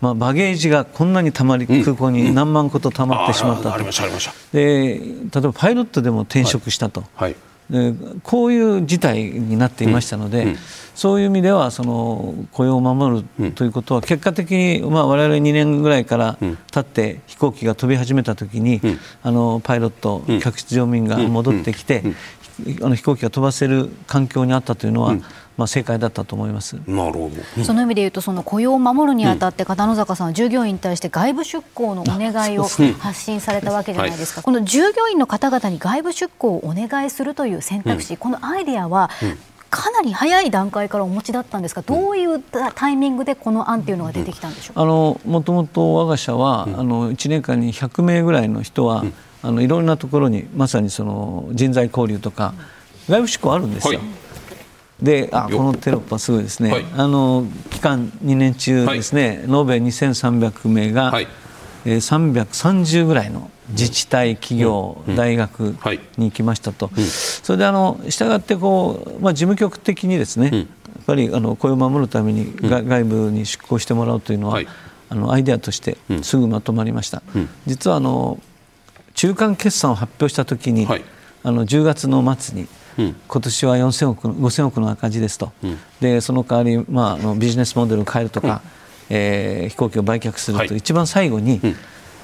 [0.00, 3.68] まあ、バゲージがこんなにたまり、空港に何万個とたまってしまったと。
[3.70, 4.32] あーありましたありました。
[4.52, 7.32] で例えばパイロットでも転職したと、はい。
[7.32, 7.38] で
[8.22, 10.48] こういう事態になっていましたので、うん。
[10.50, 10.56] うん
[10.96, 16.38] そういう意味ではその雇用を守るということは結果的に、まあ、我々2年ぐらいから
[16.72, 18.80] 経って飛行機が飛び始めた時に、
[19.22, 22.02] あのパイロット、客室乗務員が戻ってきて、
[22.82, 25.16] あの飛行機が飛ばせる環境にあったというのは、
[25.56, 26.76] まあ、正解だったと思います。
[26.86, 27.64] なるほど。
[27.64, 32.64] その意味で言うとその雇用を守るにあたって片野坂さんは従業員に対して外部出向のお願いを
[32.98, 39.08] 発信されたわけじゃないですか、この従業員の方々に外部出向をお願いするという選択肢、このアイデアは
[39.70, 42.42] かなり早い段階からお持ちだったんですがどういう
[42.74, 44.74] タイミングでこの案というのが出てきたんでしょう？
[44.74, 49.04] か、あのもともと我が社は、あの1年間に100名ぐらいの人は、
[49.42, 52.52] あのいろんなところにまさにその人材交流とか
[53.08, 54.00] 外部志向あるんですよ。
[54.00, 54.08] はい
[55.02, 56.86] であよこのテロップはすごいですね、はい。
[56.94, 61.28] あの期間2年中ですね、延べ2300名が、はい。
[61.84, 70.66] えー330ぐらいの自治体、企業、大学はいに行きましたと、それであの従ってこう、まあ、事務局的にですね、やっ
[71.06, 74.68] ぱりあの雇用を守るために、が外部に出向してもらうというのは、はい。
[75.08, 77.22] あのアイデアとしてすぐまとまりました。
[77.66, 78.40] 実はあの
[79.14, 81.04] 中間決算を発表したときに、はい。
[81.44, 82.66] あの10月の末に、
[82.98, 83.16] うん。
[83.28, 85.52] 今年は4000億の5000億の赤字ですと、
[86.00, 88.62] でその代わり、まあ、あのビジネスモデルを変えるとか、
[89.10, 90.76] えー飛行機を売却すると、はい。
[90.76, 91.76] 一番最後に、ん。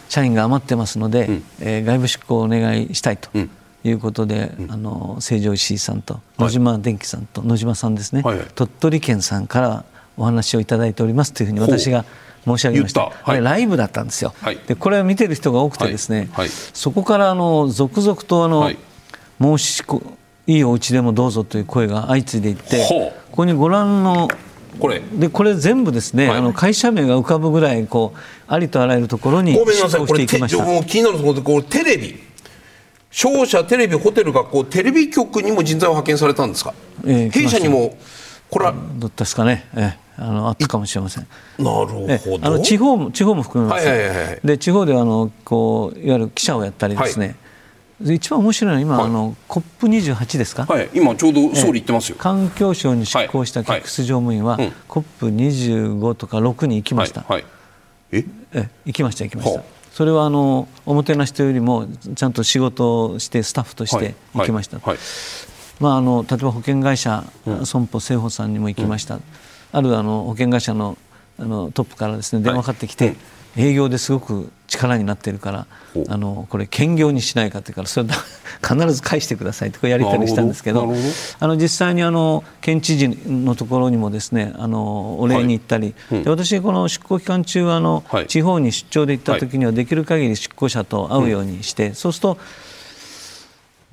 [0.09, 3.51] 社員が余ってますので、えー外部出向をお願いしたいとん。
[3.85, 8.47] いうことで、あの成城石井さんと野島電機さんと野島さんですね、はいはい。
[8.55, 9.85] 鳥取県さんから
[10.17, 12.05] お話をいただいておりますというふうに私が
[12.45, 13.01] 申し上げました。
[13.01, 13.15] はい。
[13.25, 14.59] あれライブだったんですよ、はい。
[14.69, 16.29] でこれを見てる人が多くてですね、はい。
[16.31, 16.49] はい。
[16.49, 18.79] そこからあの続々とあの、はい。
[19.41, 20.01] 申しこ
[20.47, 24.29] いいお家でもどうぞという声が相次いでいってここにご覧の
[24.81, 25.01] これ。
[25.01, 26.39] でこれ全部ですね、はい。
[26.39, 28.19] あの会社名が浮かぶぐらいこう
[28.49, 30.07] ありとあらゆるところにごめんなさい。
[30.07, 30.65] これしていきました。
[30.65, 32.19] てもう気になるところでこれテレビ。
[33.11, 36.73] 商社テレビホテル学校テレビ局にも人材を派遣されたんですか、
[37.07, 37.95] ええ弊社にも
[38.49, 41.27] これは、どうですかね、ええあのあったかもしれません。
[41.59, 42.47] なるえほど。
[42.47, 44.41] あの地方も地方も含めます、はいはいはいはい。
[44.43, 47.35] で地方ではあのこういわゆる記者をやったりですね、で
[48.05, 49.07] 一番面白いのは今、はい。
[49.07, 50.91] あの COP28 ですか、はい。
[50.95, 53.69] 今ちょうど総理言ってますよ、環境省に出向したはい。
[53.69, 53.81] はい。
[53.81, 54.73] 客室乗務員は、うん。
[54.89, 57.43] COP25 とか6に行きました、はい。
[57.43, 57.51] はい、
[58.13, 58.25] え？
[58.55, 59.59] え行きました行きました。
[59.59, 59.83] はあ。
[59.93, 64.87] それはあのおもてなしというよりもちゃんと仕事をしてスタッフとして行きました、はい。
[64.87, 64.99] はい
[65.81, 67.25] まあ、あの例えば保険会社、
[67.65, 69.19] 損保生保さんにも行きました、
[69.73, 70.97] あるあの保険会社の
[71.39, 73.17] あのトップからですね電話かかってきて、
[73.57, 75.67] 営業ですごく力になっているから
[76.09, 78.15] あのこれ兼業にしないかってからそれだ
[78.67, 80.93] 必ず返してくださいってこうやり取りしたんですけど
[81.41, 86.23] あの実際にあの県知事のところにもですねあのお礼に行ったり、うん。
[86.23, 88.27] で私この出向期間中はあの、はい。
[88.27, 92.39] 地方に出張で行った時にはできる限り出向者と会うようにして、そうすると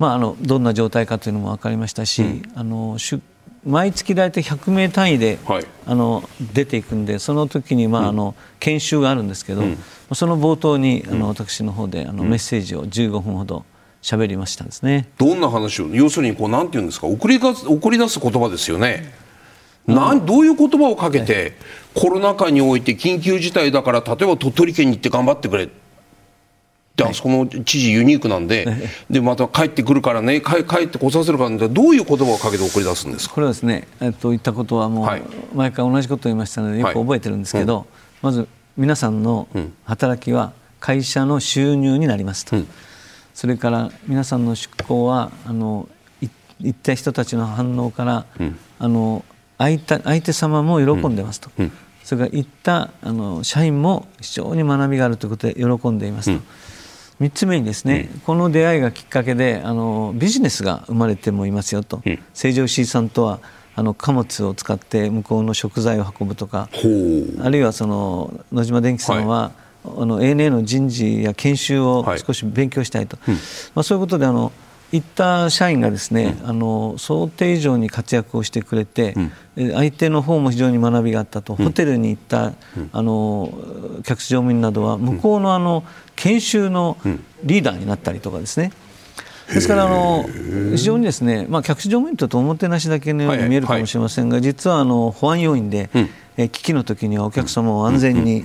[0.00, 3.22] まあ、あのどんな状態かというのも分かりましたし、あの出
[3.64, 5.66] 毎月大体100名単位で、はい。
[5.86, 9.62] あの出ていくんでその時にまあ、あの研修があるんですけど、
[10.12, 13.64] その冒頭にあの私の方であのメッセージを15分ほど
[14.02, 15.08] 喋りましたですね。
[15.18, 19.12] どんな話を要するにこうなんて言うんですか送りが送り出す言葉ですよね、
[19.86, 21.54] なんどういう言葉をかけて、
[21.94, 25.68] コロナ禍において緊急事態だから例えば鳥取県に行って頑張ってくれ
[27.04, 28.66] であそこの知事ユニークなんで、
[29.08, 33.34] でまた帰ってくるからね帰帰ってこさせるからねどういう言葉をかけて送り出すんですか？
[33.34, 35.22] これはですね、えっと、言ったことはもう、はい。
[35.54, 37.86] 毎回同じことを言いましたのでよく覚えてるんですけど、
[38.22, 38.46] まず
[38.76, 39.48] 皆さんの
[39.84, 42.56] 働きは会社の収入になりますと、
[43.34, 45.88] それから皆さんの出向はあの
[46.20, 46.28] い
[46.60, 48.26] 行った人たちの反応から、
[48.78, 49.24] あの
[49.58, 51.50] 相手相手様も喜んでますと、
[52.04, 56.42] それから行ったあの社員も非常に学びがあるということで喜んでいますと。
[57.20, 62.02] 3つ目にですね、この出会いがきっかけであのビジネスが生まれてもいますよと、
[62.32, 63.40] 成城石井さんとは
[63.76, 69.52] あの貨物を使って向こうの食材を運ぶとかあるいはその野島電機さんは、
[69.84, 73.40] あの ANA の人事や研修を少し勉強したいと、はいうん、
[73.74, 74.52] まあ、そういうことであの
[74.92, 79.14] 行った社員がですね、うん、あの想定以上に活躍をしてくれて、
[79.56, 82.52] うん、相手の方も非常に学びがあったと、うん、ホテルに行った、
[82.92, 83.52] あの
[84.04, 85.84] 客室乗務員などは向こうのあの
[86.16, 86.96] 研修の
[87.44, 88.72] リーダーになったりとかですね、
[89.52, 90.28] ですからあの
[90.76, 95.88] 非常にですね、まあ、客室乗務員とおもてなしだけのように見えるかもしれませんが、実はあの保安要員で、
[96.36, 98.42] え危機の時にはお客様を安全に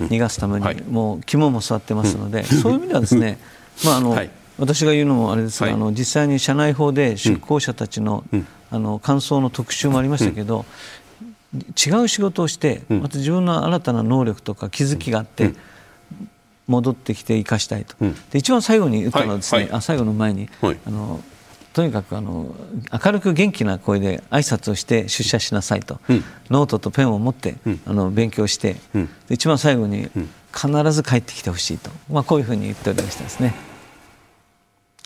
[0.00, 3.38] 逃がすために、もう肝も座ってますので、そういう意味ではですね、
[3.84, 4.16] まああの
[4.58, 10.64] 私が言うのもあれですが、はい、あの実際に社内法で出向者たちのうん、あの感想の特集もありましたけど、
[11.54, 15.52] うん、違う仕事をして、また自分の新たな能力とか気づきがあって、
[16.66, 17.94] 戻ってきて生かしたいと、
[18.30, 19.68] で一番最後に言ったのはですね、はい。
[19.68, 21.20] はい、あ最後の前に、あの
[21.76, 22.54] とにかくあの
[23.04, 30.08] 明るく元気な声で挨拶をして出社しなさいと、うん、ノートとペンを持って、うん、あの勉強して、うん、一番最後に
[30.54, 33.75] 必ず帰ってきてほしいと、まあ、こういうふうに言っておりましたですね。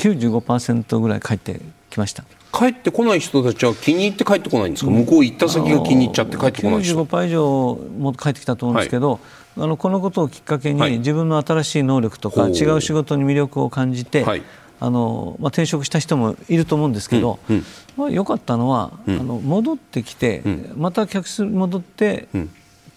[0.00, 2.24] 95%ぐらい帰ってきました。
[2.52, 9.20] 帰ってこない人たちは気に入って帰ってこないんですか、向こう行った先が気に入っちゃって帰ってこない人95%以上も帰ってきたと思うんですけど、はい、
[9.58, 14.42] あのこのことをきっかけに、自分の新しい能力とか違う仕事に魅力を感じて、はい、
[14.80, 17.56] あのまあ、転職した人もいると思うんですけど、うん。
[17.56, 17.64] うん、
[17.96, 20.42] まあ、よかったのは、うん、あの戻ってきて、
[20.76, 22.28] また客室に戻って、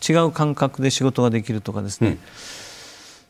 [0.07, 2.17] 違う感覚で仕事ができるとかですね、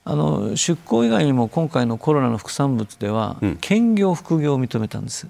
[0.06, 5.28] あの出向以外にも今回のコロナの副産物では、うん、兼業副業を認めたんです、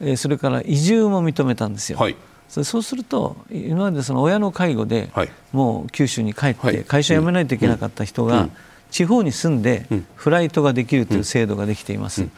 [0.00, 2.16] えー、それから移住も認めたんですよ、はい、
[2.48, 8.52] そそうすると今までその親の介護で、はい、もう九州に帰って会社辞めないといけなかった人が、うん、
[8.90, 12.32] 地方に住んでフライトができるという制度ができています、うん、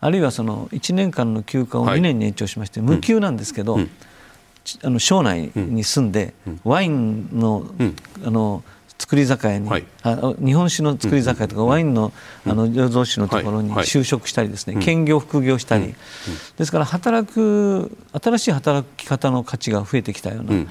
[0.00, 3.78] あるいはその1年間の休暇を2年に延長しまして、無給なんですけど、
[4.82, 6.34] あの省内に住んで、
[6.64, 7.66] ワインの,、
[8.24, 8.62] あの
[9.00, 12.12] 造り酒屋に、はい、あ日本酒の造り酒屋とか、ワインの
[12.46, 15.94] あの醸造酒のところに就職したりですね、兼業副業したり、
[16.58, 20.66] ですから働く新しい働き方の価値が増えてきたような、ま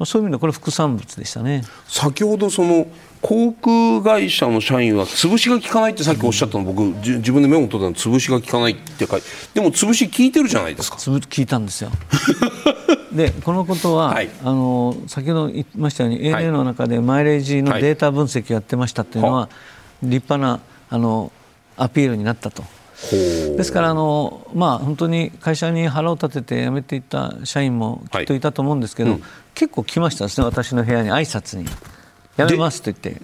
[0.00, 1.64] あ、そういう意味でこれ副産物でしたね。
[1.88, 2.86] 先ほどその
[3.20, 10.98] 航空会社の社員は潰しが効かないってさっきおっしゃったの、僕自分でメモ取ったの潰しが効かないって書いてでも潰し効いてるじゃないですか。
[10.98, 11.90] 潰効いたんですよ
[13.14, 19.48] でこのことは、はい、あの先ほど言いましたように、はい、ANA の中でマイレージのデータ分析をやってましたというのは、は
[20.02, 20.60] い、立派な
[20.90, 21.30] あの
[21.76, 22.62] アピールになったと。
[23.10, 29.22] ですからあの、まあ、本当に会社に腹を立てて辞めていった社員もきっといたと思うんですけど、うん、
[29.54, 31.10] 結構来ましたですね、私の部屋に。
[31.10, 31.64] 挨拶に。
[32.36, 33.20] 辞めますと言って。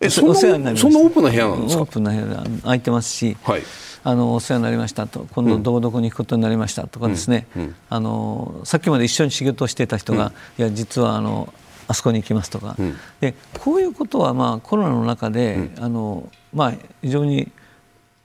[0.00, 1.82] えそんなお世話になりまそんなオープンな部屋なんですか？
[1.82, 3.62] オープンな部屋が空いてますし、はい、
[4.06, 5.26] あのお世話になりましたと。
[5.32, 7.62] 今度どこどこに行くことになりましたとかですね、うん。
[7.62, 11.52] うん、あのさっきまで一緒に仕事をしていた人が、いや実はあの
[11.88, 12.76] あそこに行きますとか、
[13.20, 17.50] でこういうことはまあコロナの中で、あのまあ、非常に、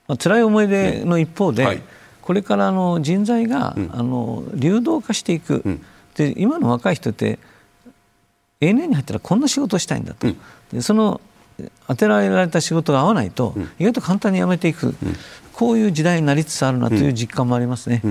[0.06, 1.82] まあ辛い思い出の一方で、はい、
[2.20, 5.80] これからの人材が、あの流動化していく、
[6.14, 7.38] で今の若い人って
[8.60, 10.26] ANA に入ったらこんな仕事をしたいんだと、
[10.72, 11.20] でその
[11.88, 14.94] 当てられた仕事が合わないと、意外と簡単に辞めていく、
[15.60, 18.02] こういう時代になりつつあるなという実感もありますね。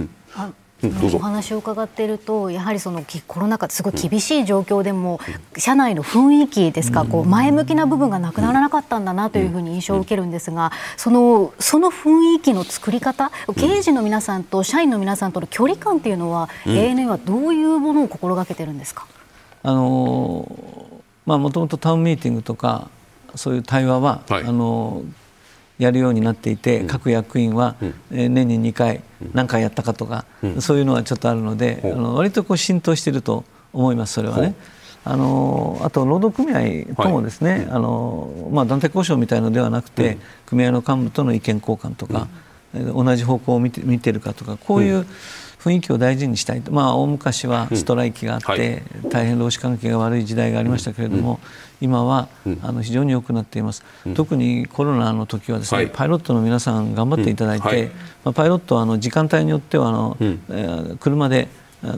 [1.13, 5.19] お話を伺っているとやはりそのコロナ禍すごい厳しい状況でも、
[5.57, 19.05] 社内の雰囲気ですか、こう前向きな部分がなくならなかったんだなというふうに印象を受けるんですが、そのその雰囲気の作り方経営陣の皆さんと社員の皆さんとの距離感というのは、ANA はどういうものを心がけてるんですか？
[19.63, 20.47] あの
[21.25, 22.89] まあもともとタウンミーティングとか
[23.35, 25.01] そういう対話は、はい、あの
[25.79, 27.85] やるようになっていて、うん、各役員は、う
[28.27, 29.01] ん、年に2回
[29.33, 34.53] 何回やったかとか、うん、そういうのはちょっとあるので、あの割とこう浸透していると思いますそれはね。
[35.05, 42.27] あのあと労働組合ともですね、はい、あのまあ、団体交渉みたいのではなくて、組合の幹部との意見交換とか、
[42.73, 45.07] 同じ方向を見て見てるかとかこういう
[45.59, 51.39] 雰囲気を大事にしたいと、まあ、大昔はストライキがあって、うんはい、大変労使関係が悪い時代がありましたけれども、うん、
[51.81, 53.83] 今は、うん、あの非常に良くなっています、
[54.15, 57.85] 特にコロナの時はですね、はい、パイロットの皆さん頑張っていただいて、はい、
[58.23, 61.47] まあ、パイロットはあの時間帯によってはあの、えー、車で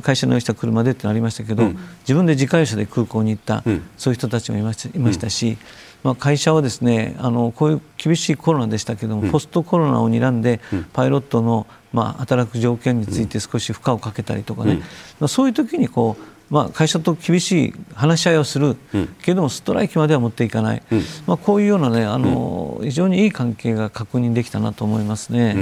[0.03, 1.71] 会社の用意した車でってなりましたけど、
[2.01, 3.63] 自分で自家用車で空港に行った、
[3.97, 5.57] そういう人たちもいましたいましたし、
[6.03, 10.59] まあ、会社はですねあのこういう厳しいコロナでしたけども、ポストコロナを睨んで、
[10.93, 14.81] パイロットのまあ、働く条件について少し負荷をかけたりとかね、
[15.19, 25.55] うん、そういう時にこう、まあ、会社と厳しい話し合いをする、うん、けれどもストライキまでは持っていかない、うん、まあ、こういうような、ね、あの非常にいい関係が確認できたなと思いますね、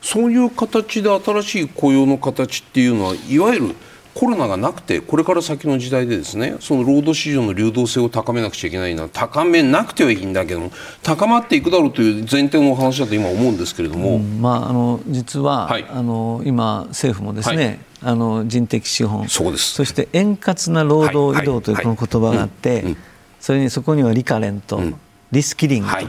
[0.00, 3.74] そういう形で新しい雇用の形っていうのはいわゆる
[4.16, 10.70] コロナがなくてこれから先の時代でですねその労働市場の流動性を高めなくちゃいけないのは高めなくてはいいんだけども
[11.02, 19.28] 高まっていくだろうという前提のお話だと今思うんですけれども、うん、まあ、あの実は、はい、あの今政府もですね、はいあの人的資本。
[19.28, 22.96] そして円滑な労働移動というこの言葉があって、
[23.40, 24.80] それにそこにはリカレント、
[25.32, 26.08] リスキリングと、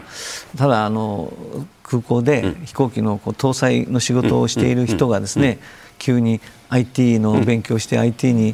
[0.55, 1.33] ただあの
[1.81, 5.57] 空港で飛行機のこう搭載の仕事をしている人がですね、
[5.97, 6.39] 急に
[6.69, 8.49] IT の勉強して IT に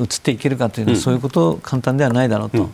[0.00, 2.68] 移っていけるかというのは、そういうこと簡単ではないだろうと。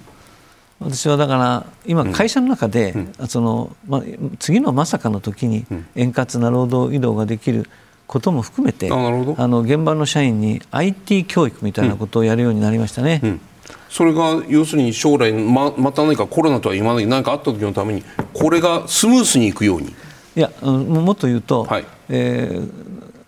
[0.81, 2.95] 私はだから今、会社の中で、
[3.29, 4.03] そのまあ、
[4.39, 7.68] 次のまさかの時に円滑な労働移動ができる
[8.07, 13.21] ことも含めてあの現場の社員に IT 教育みたいなことをやるようになりましたね。
[13.23, 13.41] うん。
[13.89, 19.89] それが要するに将来ままた何かコロナとは言わない何かあった時のためにこれがスムースにいくように。
[20.37, 22.71] いやもっと言うと、はい、えー、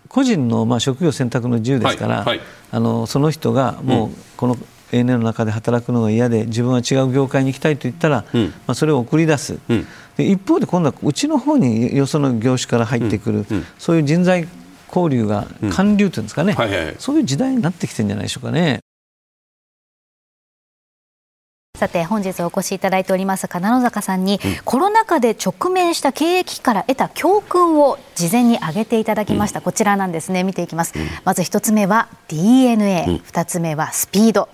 [0.07, 2.25] 個人のまあ職業選択の自由ですから、はい。
[2.25, 2.39] はい、
[2.71, 4.57] あのその人がもうこの
[4.91, 14.47] ANA の中で働くのが嫌で自分は違う業界に行きたいと言ったら、うん、まあ、それを送り出す、うん、で一方で今度はうちの方によその業種から入ってくる、うん、そういう人材
[14.93, 18.79] 交流が韓流というんですかね、はいはい、そういう時代になってきてるんじゃないでしょうかね。
[21.79, 30.43] さて本日お越しいただいております金野坂さんに、うん、コロナ禍で直面した経営危機から得た教訓を事前に挙げていただきました、うん、こちらなんですね。
[30.43, 34.49] 見ていきます、うん、まず一つ目は DNA、二つ目はスピード、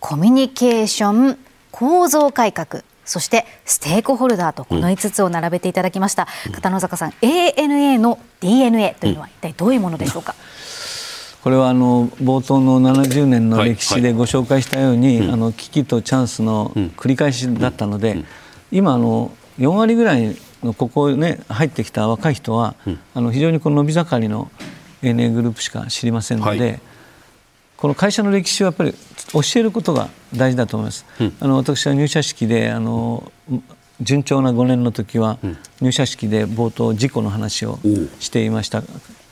[0.00, 1.38] コミュニケーション
[1.70, 10.34] 構造改革そしてステークホルダーとこの5つを並べていただきました、片野坂さん ANA の DNA というのは一体どういうものでしょうか、
[11.42, 15.18] これはあの冒頭の70年の歴史でご紹介したように、はい。
[15.20, 18.24] はい、あの危機とチャンスの繰り返しだったので、
[18.70, 22.74] 今あの4割ぐらいのここね入ってきた若い人は、
[23.14, 24.50] あの非常にこの伸び盛りの
[25.02, 26.80] ANA グループしか知りませんので、はい、
[27.80, 28.94] この会社の歴史をやっぱり
[29.32, 31.06] 教えることが大事だと思います。
[31.40, 33.32] あの私は入社式であの
[34.02, 35.38] 順調な5年の時は、
[35.80, 37.78] 入社式で冒頭事故の話を
[38.18, 38.82] していました。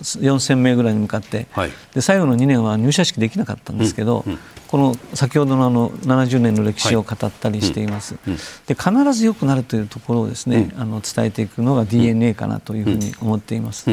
[0.01, 4.39] 4000名ぐらいに向かって、はい、で最後の2年は入社式できなかったんですけど、うんうん、
[4.69, 8.37] この先ほどのあの70年の歴史を語ったりしています、はい、
[8.67, 13.87] で必ず良くなるというところをですね、あの伝えていくのが DNA かなというふうに思っています。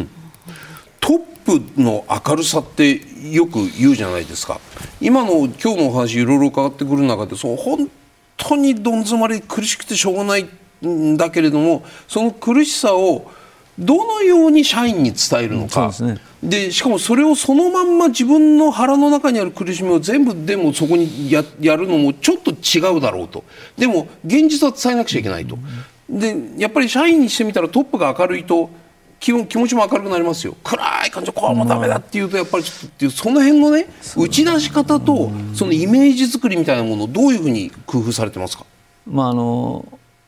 [1.00, 4.60] トップの明るさってよく言うじゃないですか。
[5.00, 7.90] 今の今日のお話いろいろ伺ってくる中でそう本
[8.38, 10.48] 当にどん詰まり苦しくてしょうがない
[10.86, 13.32] んだけれどもその苦しさを
[13.78, 15.92] どのように社員に伝えるのか、
[16.42, 23.44] で、ね、しかもそれをそのまんま自分の腹の中にある苦しみを全部でもそこにややるのもちょっと違うだろうと。
[23.78, 25.58] でも現実は伝えなくちゃいけないと。
[26.10, 28.70] でやっぱり社員にしてみたらトップが明るいと
[29.20, 30.56] 気気持ちも明るくなりますよ。
[30.64, 33.88] 暗い感じこれもダメだっていうとやっぱりちょっとっていうその辺のね
[34.18, 38.66] 打ち出し方とそのイメージ作りみたいなものをどういうふうに工夫されてますか、
[39.08, 39.86] まあ、あの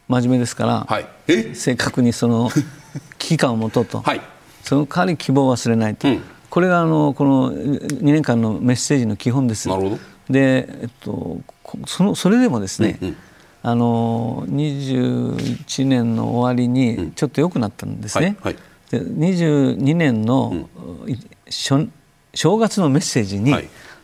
[0.07, 2.49] 真面目ですから、はい、正確にその
[3.19, 4.21] 危機感を持とうと、はい、
[4.63, 9.67] その代わり希望を忘れないと、うん、これがあのこの2年間のメッセージの基本です。
[9.67, 9.99] なるほど。
[10.29, 11.39] で、えっと、
[11.85, 13.17] そのそれでもですね、うんうん、
[13.63, 18.37] あの21年の終わりにちょっと良くなったんですね。
[18.41, 20.67] はいはい、で22年の、
[21.05, 21.91] うん、
[22.33, 23.53] 正月のメッセージに、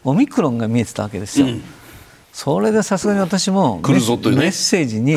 [0.03, 1.47] オミクロンが見えてたわけですよ。
[1.47, 1.63] うん、
[2.34, 5.15] それでさすがに私もメッセージに、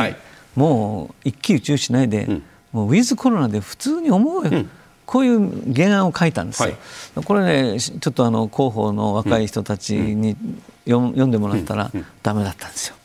[0.54, 2.42] もう一喜一憂しないで、うん。
[2.72, 4.70] もうウィズコロナで普通に思うよ、うん、
[5.06, 6.74] こういう原案を書いたんですよ。
[7.14, 10.36] はい、これねちょっとあの広報の若い人たちに
[10.84, 11.90] 読んでもらったら
[12.22, 12.96] ダメだったんですよ。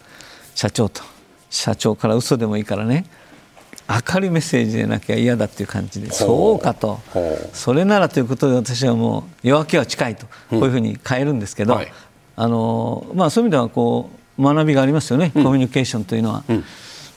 [0.56, 1.04] 社長と。
[1.50, 3.06] 社長から嘘でもいいからね
[4.14, 7.00] 明るいメッセージでなきゃ嫌だっていう感じでそうかと。
[7.54, 11.80] それならということで私はもう夜明けは近いとこういうふうに変えるんですけど、
[12.36, 16.44] あのまあ、そういう意味ではこう学びがありますよね、コミュニケーションというのは。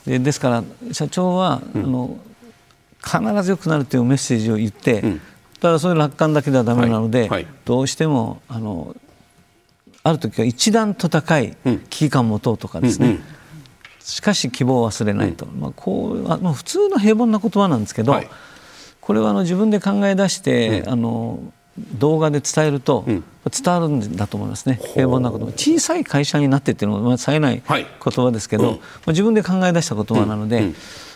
[0.05, 2.17] でですから社長は、あの
[3.03, 5.21] 必ず良くなるというメッセージを言って、うん、
[5.59, 7.29] ただそれ楽観だけではだめなので、はい。
[7.29, 8.95] はい、どうしてもあの
[10.03, 13.23] ある時は一段と高い危機感を持とうとかですね、うんうん、
[14.05, 18.29] しかし希望を忘れないと、まあ、こうあの普通の平凡な言葉なんですけど、はい、
[19.01, 21.39] これはあの自分で考え出して、あの
[21.93, 23.23] 動画で伝えると、伝
[23.73, 30.71] わるんだと思いますね、平凡なこと小さい会社になってっていうのは冴えない言葉ですけど、はい、自分で考え出した言葉なので、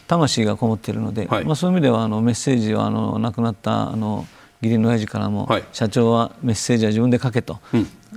[0.08, 4.26] 魂がこもっているので、はい、まあ、そういう意味ではあのメッセージはあの亡くなったあの
[4.62, 7.60] 義理の親父からも、はい、社長はメッセージは自分で書けと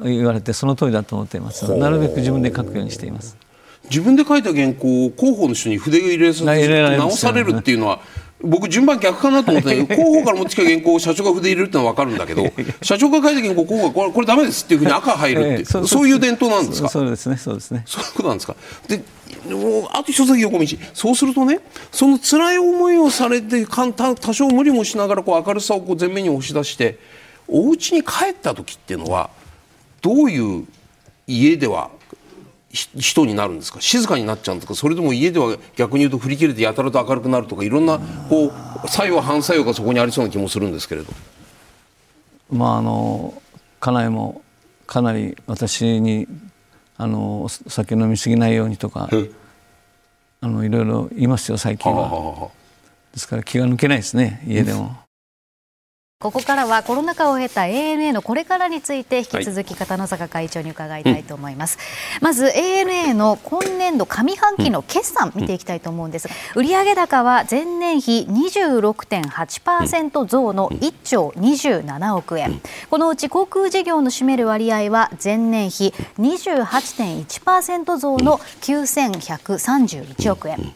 [0.02, 1.70] 言われて、その通りだと思っています。
[1.76, 3.36] なるべく自分で書くようにしています
[3.93, 8.01] 自分で書いた原稿を広報の人に筆を入れさせて直されるっていうのは
[8.40, 16.88] 僕順番逆かなと思って広報から持ってきた原稿を社長が筆入れるってのは分かるんだけど社長が書いた原稿広報がこれこれダメですっていうふうに赤入るって、そういう伝統なんですか？
[16.88, 17.36] そうですね。
[17.36, 17.84] そうですね。
[17.86, 18.57] そういうことなんですか？
[18.88, 19.03] で
[19.93, 20.66] あと一つだけ横道。
[20.95, 21.61] そうするとね
[21.93, 26.99] その辛い思いをされて多少無理もしながらこう明るさをこう前面に押し出して
[27.47, 29.30] お家に帰った時っていうのは
[30.01, 30.66] どういう
[31.28, 31.90] 家では
[32.72, 33.80] 人になるんですか？
[33.80, 34.74] 静かになっちゃうんですか？
[34.74, 37.98] それとも家では逆に言うと振り切れてやたらと明るくなるとかいろんな
[38.28, 38.46] こ
[38.84, 41.12] う作用反作用がそこにありそうな気もするんですけれど。
[42.50, 43.34] まああの
[43.78, 44.42] 家内も
[44.86, 46.26] かなり私に
[46.96, 49.10] あの酒飲みすぎないようにとか
[50.40, 52.50] あのいろいろ言いますよ最近は。
[53.12, 55.01] ですから気が抜けないですね家でも。
[56.22, 61.82] ここからはコロナ禍を経た ANA のこれからについて引き続き片野坂会長に伺いたいと思います、は
[62.14, 80.72] いうん、まず ANA の今年度上半期の決算見ていきたいと思うんです、うん、売上高は前年比26.8%増の1兆27億円、うん、このうち航空事業の占める割合は前年比28.1%増の9131億円。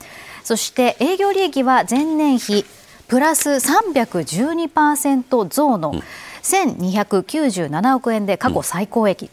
[0.47, 2.65] そして営業利益は前年比
[3.09, 5.95] プラス312%増の
[6.43, 9.31] 1297億円で過去最高益、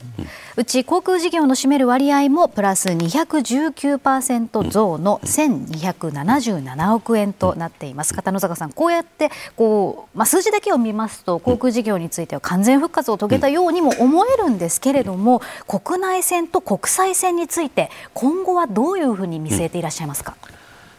[0.57, 8.15] うち航空事業の占める割合もプラス219%増の1277億円となっています。
[8.15, 20.35] 片野坂さん、こうやってこう、まあ、数字だけを見ますと航空事業については完全復活を遂げたようにも思えるんですけれども国内線と国際線について今後はどういうふうに見据えていらっしゃいますか？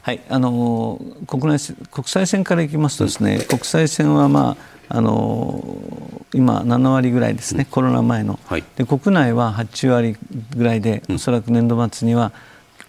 [0.07, 5.79] うんはい、あの国内国際線からいきますとですね、国際線はまああの
[6.35, 10.17] 今7割ぐらいですね、コロナ前の、はい、で国内は8割
[10.55, 12.33] ぐらいで、おそらく年度末には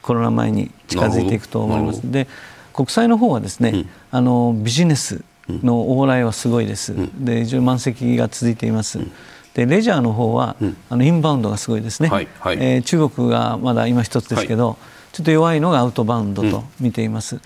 [0.01, 2.11] コロナ前に近づいていくと思います。
[2.11, 2.27] で
[2.73, 6.91] 国際の方はですね、うん、あのビジネスの往来はすごいです。
[6.91, 8.99] うん、で非常に満席が続いています。
[8.99, 9.11] うん。
[9.53, 10.57] でレジャーの方は、
[10.89, 12.27] あのインバウンドがすごいですね、はい。
[12.41, 14.77] はい、えー、中国がまだ今一つですけど、はい
[15.15, 17.39] ちょっと弱いのがアウトバウンドと見ています。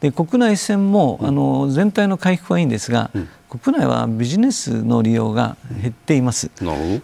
[0.00, 3.12] で国内線もあの全体の回復はいいんですが、
[3.48, 6.50] 国内はビジネスの利用が減っています。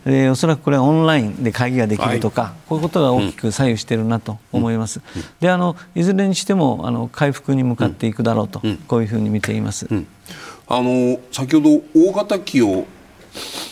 [0.04, 5.00] でおそらくこれはオンラインで会議ができるとか、はい、こういうことが大きく左右しているなと思います。
[5.38, 9.86] であのいずれにしてもあの回復に向かっていくだろうと、こういうふうに見ています。
[10.66, 12.86] あの先ほど大型機を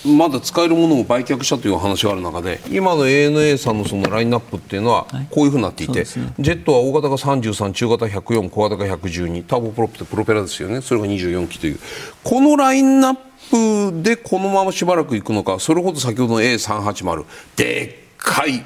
[0.05, 10.81] まだ使えるものを売却したという話がある中で今の ANA さんのそのラインナップっていうのはこういうふうになっていて、はいね、ジェットは大型が33中型104小型が112ターボプロップってプロペラですよね。
[10.81, 11.79] それが24機という。
[12.23, 17.25] このラインナップでこのまましばらくいくのかそれほど先ほどの A380
[17.57, 18.65] でっかい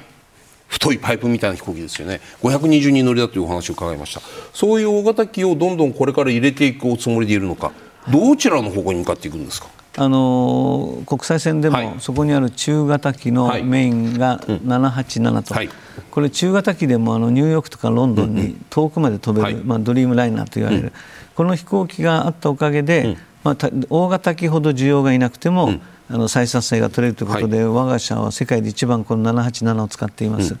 [0.67, 2.21] 太いパイプみたいな飛行機ですよね。
[2.41, 4.21] 520人乗りだというお話を伺いました。
[4.53, 7.73] そういう大型機をどんどんこれから入れていくおつもりでいるのか
[8.09, 9.67] どちらの方向に向かっていくんですか？
[9.97, 15.69] あの国際線でも、そこにある中型機のメインが787と、はい、
[16.09, 20.93] これ中型機でもあのニューヨークとかロンドンに遠くまで飛べる、まあ、ドリームライナーと言われる、
[21.35, 23.57] この飛行機があったおかげで、まあ、
[23.89, 25.73] 大型機ほど需要がいなくても、
[26.09, 30.57] あの採算性が取れるということで、我が社は世界で一番この787を使っています。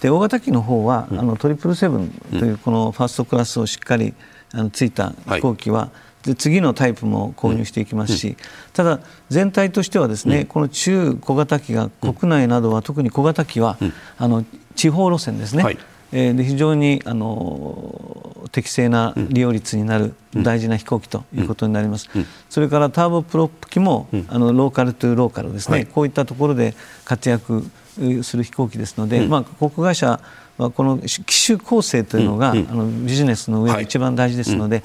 [0.00, 4.14] で大型機の方は、あのトリプルセブンというこのファーストクラスをしっかり
[4.52, 5.90] あのついた飛行機は、
[6.22, 8.36] で次のタイプも購入していきますし、
[8.72, 13.76] ただ、全体としてはですね、この中小型機が国内などは特に小型機は、
[14.18, 14.44] あの
[14.76, 15.78] 地方路線ですね、はい、
[16.12, 22.08] えー、で非常にあの適正な利用率になる大事な飛行機ということになります、
[22.48, 26.74] それからターボプロップ機も、あのローカルトゥローカルですね、はい、こういったところで
[27.04, 27.64] 活躍
[28.22, 30.20] する飛行機ですので、まあ、航空会社
[30.58, 34.82] はこの機種構成というのが、あのビジネスの上で一番大事ですので、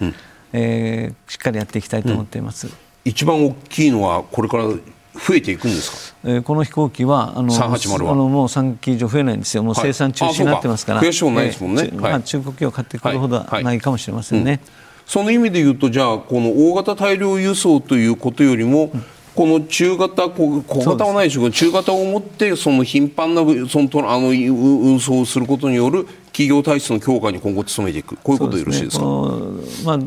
[0.53, 2.73] えー、しっかりやっていきたいと思っています、うん、
[3.05, 8.11] 一番大きいのはこれから増えていくんですか、えー、この飛行機はあの380は。
[8.11, 14.69] あのもう3機以上増えないんですよ、もう生産中止になってますから、増やしもないですもんね、えーはい、まあ、中国機を買ってくるほどはないかもしれませんね、はいはいうん、
[15.07, 19.03] その意味でいうと、じゃあ、この大型大量輸送ということよりも、うん。
[19.37, 28.15] この中型小型はないでしょうけど中型を持ってその頻繁なそのあの運送をすることによる企業体質の強化に今後努めていく。
[28.15, 29.03] こういうことでよろしいですか？
[29.03, 29.99] すね、まあ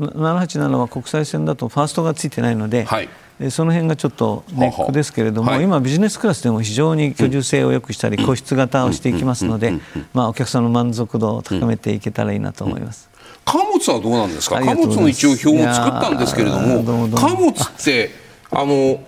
[0.00, 3.08] 787は国際線だとファーストがついてないので、はい、
[3.50, 9.74] その辺がちょっとネックですけれども、はい、今、ビジネスクラスでも非常に居住性を良くしたり、個室型をしていきますので、
[10.12, 13.08] まあ、お客さんの満足度を高めていけたらいいなと思います。
[13.44, 14.60] 貨物はどうなんですか？
[14.60, 17.54] 貨物の一応表を作ったんですけれども貨物っ
[17.84, 18.10] て
[18.50, 19.00] あの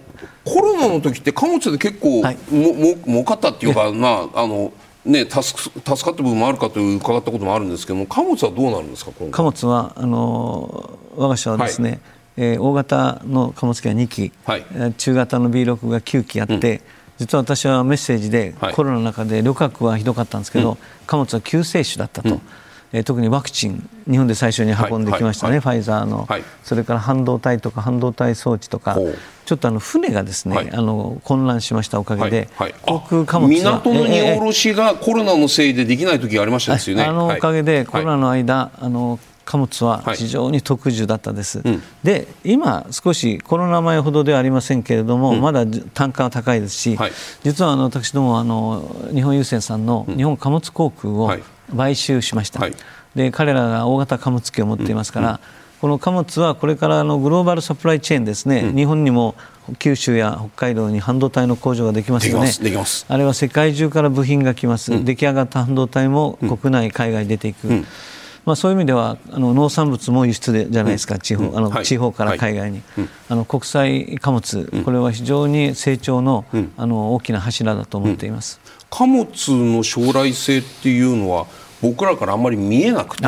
[0.44, 4.72] コロナの時って貨物で結構、はい、もも儲かったっていうか、はい、まああの
[5.04, 12.00] ね、助助かった部分もあるかという伺ったこともあるんですけども貨物はどうなるんですか貨物はあの我が社はですね、はい、
[12.36, 14.64] えー、大型の貨物機が2機、はい、
[14.98, 16.80] 中型の B6 が9機あって、うん。
[17.18, 22.42] 実は私はメッセージで、はい、コロナの中で旅客はひどかったんですけど、うん、貨物は救世主だったと、うん、
[22.92, 28.98] えー、特にワクチン日本で最初に運んできましたね、はいはい、ファイザーの、はい、それから半導体とか半導体装置とか。
[29.48, 32.50] ちょっとあの船がですね、あの混乱しましたおかげで、
[32.82, 47.12] 航空貨物港の荷下ろしがコロナのせいでできない時がありましたですよね、あのおかげでコロナの間、あの貨物は非常に特需だったです、はいうん、で今、少しコロナ前ほどではありませんけれども、うん、まだ単価は高いですし、はい、
[47.42, 51.32] 実はあの私どもあの日本郵船さんの日本貨物航空を
[51.76, 52.74] 買収しました、はい、
[53.14, 55.40] で彼らが大型貨物機を持っていますから、
[55.80, 59.34] この貨物はこれからのグローバルサプライチェーンですね、日本にも
[59.78, 62.50] 九州や北海道に半導体の工場ができますよね、
[63.08, 67.84] あれは世界中から部品が来ます、出来上がった半導体も国内、海外に出ていく。
[68.44, 72.80] まあ、そういう意味ではあの農産物も輸出でじゃないですか、地方あの、地方から海外に、
[73.28, 76.46] あの国際貨物、これは非常に成長の,、
[76.78, 78.58] あの大きな柱だと思っています、
[78.90, 81.46] 貨物の将来性っていうのは
[81.82, 83.26] 僕らからあんまり見えなくて。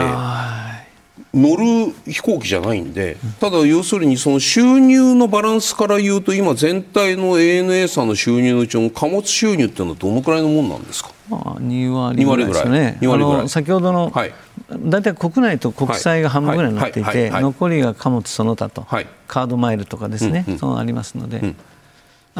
[1.32, 12.46] 乗る飛行機じゃないんで、ただ要するにその収入のバランスから言うと今全体の ANA さんの収入のうちの貨物収入っていうのはどのくらいのもんなんですか、まあ、2割ぐらい。
[12.46, 13.48] ですね2割ぐらい。
[13.48, 14.32] 先ほどの、はい、
[14.80, 21.56] 大体国内と国際が半分ぐらいになっていて、残りが貨物その他と、はい、カードマイルとかですね、うんうん、そうありますので、うん、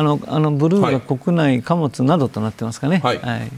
[0.00, 3.00] あのあのブルーが国内貨物などとなってますかね。
[3.04, 3.52] はい、はい。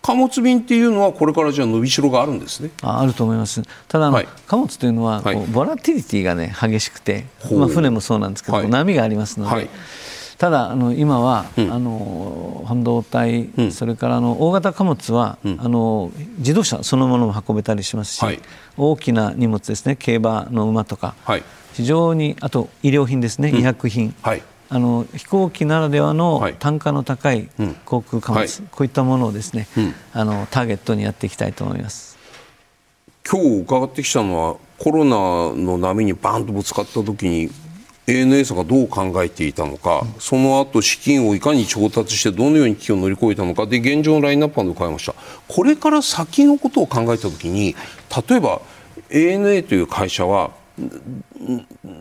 [0.00, 2.70] 貨物便っていうのはこれからじゃ伸びしろがあるんですね。
[2.82, 3.62] ああると思います。
[3.88, 9.68] ただはい、貨物というのはこう、はい、ボラティリティがね激しくて、まあ、船もそうなんですけど、はい、波がありますので、
[10.38, 18.40] ただあの今は、うん、あの半導体、うん、それからあの大型貨物は、うん、あの自動車そのものも運べたりしますし、
[18.76, 19.96] 大きな荷物ですね。
[19.96, 21.14] 競馬の馬とか、
[21.74, 24.14] 非常にあと医療品ですね、医薬品、
[24.74, 27.50] あの飛行機ならではの単価の高い
[27.84, 32.16] 航空貨物、はい、こういったものをですね、うん、あのターゲットにやっていきたいと思います。
[33.30, 37.50] 今日伺ってきたのはコロナの波にバーンとぶつかった時に
[38.06, 45.14] ANA がどう考えていたのか、うん、その後資金をいかに調達してどのように危機を乗り越えたのかで現状のラインナップまで伺いました。
[45.48, 47.76] これから先のことを考えた時に
[48.28, 48.62] 例えば
[49.10, 50.61] ANA という会社は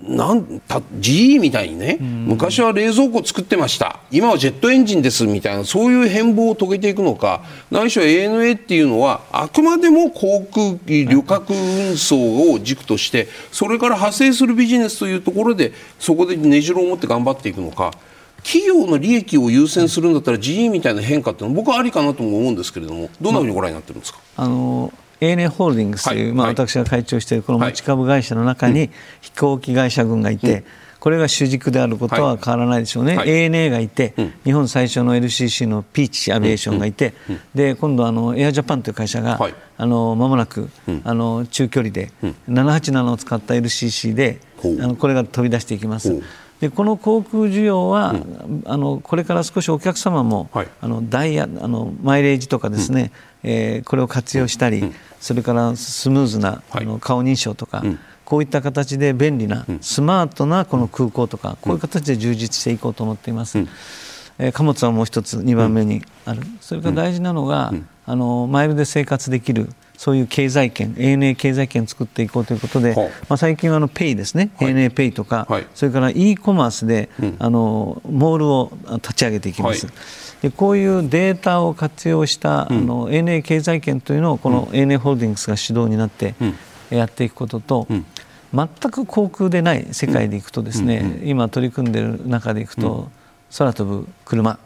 [0.07, 17.91] なんた GE みたいにね、昔は冷蔵庫作ってました、今はジェットエンジンですみたいな、そういう変貌を遂げていくのか、ないしは ANA っていうのは、あくまでも航空機、旅客運送を軸として、それから派生するビジネスというところで、そこでねじろを持って頑張っていくのか。
[18.43, 24.91] 企業の利益を優先するんだったら GE みたいな変化っていうのは僕はありかなとも思うんですけれどもどんなふうにご覧になってるんですか、あの
[25.22, 28.89] ANA ホールディングスという、はい、まあ、私が会長しているこの持ち株会社の中に
[29.22, 30.64] 飛行機会社群がいて、
[31.02, 37.35] これが主軸であることは変わらないでしょうね、はい、ANA がいて、うん、日本最初の LCC のピーチアビエーションがいて、うん。
[37.35, 40.69] うん、で今度あの、エアジャパンという会社が、はい、あの間もなく、
[41.03, 42.11] あの中距離で、
[42.48, 46.22] 787を使った LCC で、あのこれが飛び出していきます。
[46.61, 53.11] でこの航空需要は、うん、あのこれから少しお客様も、はい、あのダイヤあのマイレージとかですね、うん、
[53.43, 57.84] えー、これを活用したり、うん、それからスムーズな、あの顔認証とか、
[58.26, 63.57] こういった形で便利な、スマートなこの空港とか、こういう形で充実していこうと思っています。
[64.38, 67.73] えー、貨物はもう一つ2番目にある、それから大事なのが、
[68.05, 69.69] あのマイルで生活できる
[70.02, 72.95] そういう経済圏 ANA 経済圏を作っていこうということで、
[73.30, 79.86] まあ、最近はあのペイですね、はい、ANA ペイとか、はい、それから e コマースで、うん、あのモールを立ち上げていきます。
[79.86, 79.95] はい、
[80.41, 86.34] でこういうデータを活用した、うん、あの ANA 経済圏というのをこの ANA ホールディングスが主導になって
[86.90, 88.03] やっていくことと、うん、
[88.56, 93.11] 全く航空でない世界でいくとですね、今取り組んでいる中でいくと、
[93.56, 94.57] 空飛ぶ車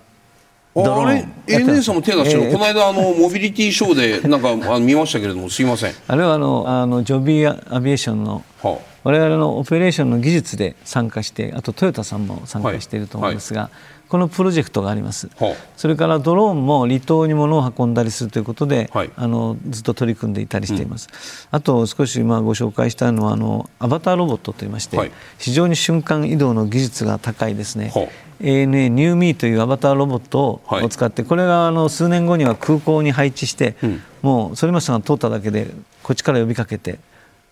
[0.76, 5.94] あれ ANA さんも手出してる、えー、この間あのモビリティショーでなんかあの見ましたけれどもすいません。
[6.08, 21.10] あれはあのあのジョビーアビエーションの、はあ、我々のオペレーションの技術で参加してあとトヨタさんも参加していると思うんですが、はいはいこのプロジェクトがあります、はあ、それからドローンも離島に物を運んだりするということで、はい、あのずっと取り組んでいたりしています、
[21.52, 35.68] うん、あと少し今ご紹介したいのはあのアバターロボットといいまして、はい、非常に瞬間移動の技術が高いですね、はあ、ANA ニューミーというアバターロボットを使って、これがあの数年後には空港に配置して、うん、もう反町さんが通っただけで
[36.04, 37.00] こっちから呼びかけて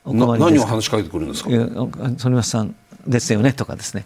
[0.05, 1.49] 何を話しかけてくるんですか？
[2.19, 2.75] 反町さん
[3.07, 3.53] ですよね？
[3.53, 4.05] とかですね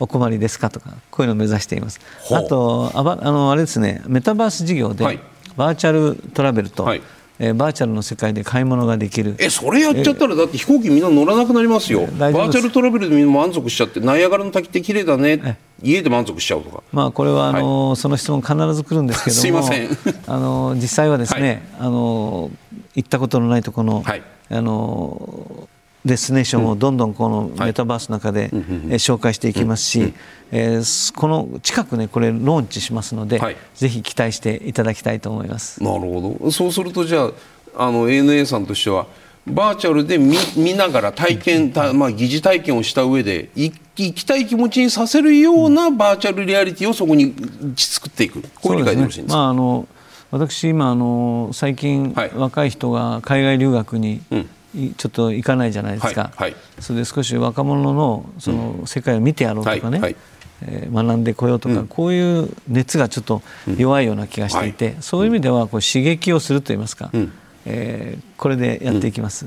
[0.00, 2.00] お困りですかとかこういうのを目指しています。
[2.30, 5.20] あとあばあのあれですねメタバース事業で、はい、
[5.56, 7.02] バーチャルトラベルと、はい。
[7.40, 9.36] えーバーチャルの世界で買い物ができる。
[9.38, 12.06] えそれやっちゃったらだって飛行機みんな乗らなくなりますよ。
[12.18, 12.58] バ大丈夫です。
[12.58, 16.82] ーチャルトラベルでみんな満足しちゃってナイアガラの滝って綺麗だね家で満足しちゃうとか。
[16.92, 19.88] まあ、これはあの、その質問必ず来るんですけどもすいません。
[20.26, 22.50] あの実際はですね、あの
[22.96, 24.22] 行ったことのないところの,、はい。
[24.50, 25.68] あの
[26.08, 30.12] destination をどんどんこのメタバースの中で、えー紹介していきますし、
[30.50, 33.56] えーこの近くねこれローンチしますので、はい。
[33.76, 35.80] ぜひ期待していただきたいと思います。
[35.82, 36.50] なるほど。
[36.50, 37.30] そうするとじゃ
[37.76, 39.06] ああの ANA さんとしては
[39.46, 47.34] バーチャルで見見ながら体験、たまあ、疑似体験をした上でい行きたい気持ちにさせるようなバーチャルリアリティをそこに
[47.76, 48.42] 作っていく。
[48.60, 49.38] こういう理解でよろしいんですか？
[49.38, 49.88] まあ、あの
[50.30, 52.30] 私今あの最近、はい。
[52.34, 54.38] 若い人が海外留学に、うん。
[54.40, 56.56] いちょっと行かないじゃないですか、はいはい。
[56.80, 60.16] それで少し若者のその世界を見てやろうとかね、はいはい。
[60.62, 63.42] えー学んでこようとか、こういう熱がちょっと
[63.76, 67.32] 弱いような気がしていて、そういう意味ではこう刺激をするといいますか、ん。
[67.64, 69.46] えーこれでやっていきます。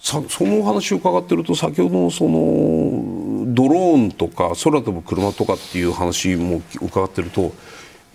[0.00, 7.52] さそのお話を伺ってると先ほどのそのドローンとか空飛ぶ車とかっていう話も伺ってると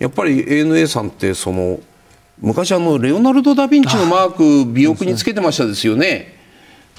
[0.00, 1.78] やっぱり ANA さんってその
[2.38, 6.34] 昔あのレオナルド・ダ・ヴィンチのマーク尾翼につけてましたですよね。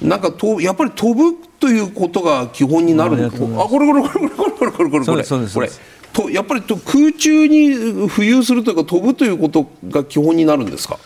[0.02, 3.66] なんかとやっぱり飛ぶということが基本になるありがとうございます。
[3.66, 5.06] あこれこれこれこれこれこれこれ。
[5.06, 5.70] これこれ。
[6.14, 7.70] とやっぱりと空中に
[8.08, 10.98] 浮遊するというか飛ぶということが基本になるんですか？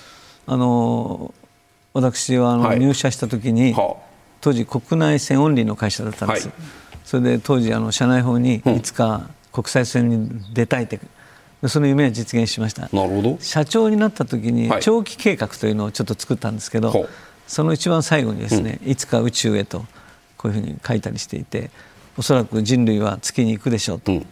[0.48, 1.34] あの
[1.94, 2.80] 私はあの、はい。
[2.80, 3.98] 入社した時に、は
[4.40, 6.56] 当時国内線オンリーの会社だったんです、はい。
[7.04, 11.04] それで当時あの社内法にいつか国際線に出たいってで
[11.68, 12.90] その夢は実現しました。
[12.94, 13.38] なるほど。
[13.40, 14.82] 社長になった時にはい。
[14.82, 17.10] 長期計画というのをちょっと作ったんですけど、ほう。
[17.48, 19.86] その一番最後にですね、いつか宇宙へと
[20.38, 21.70] こういうふうに書いたりしていて
[22.18, 24.26] おそらく人類は月に行くでしょうと、うん。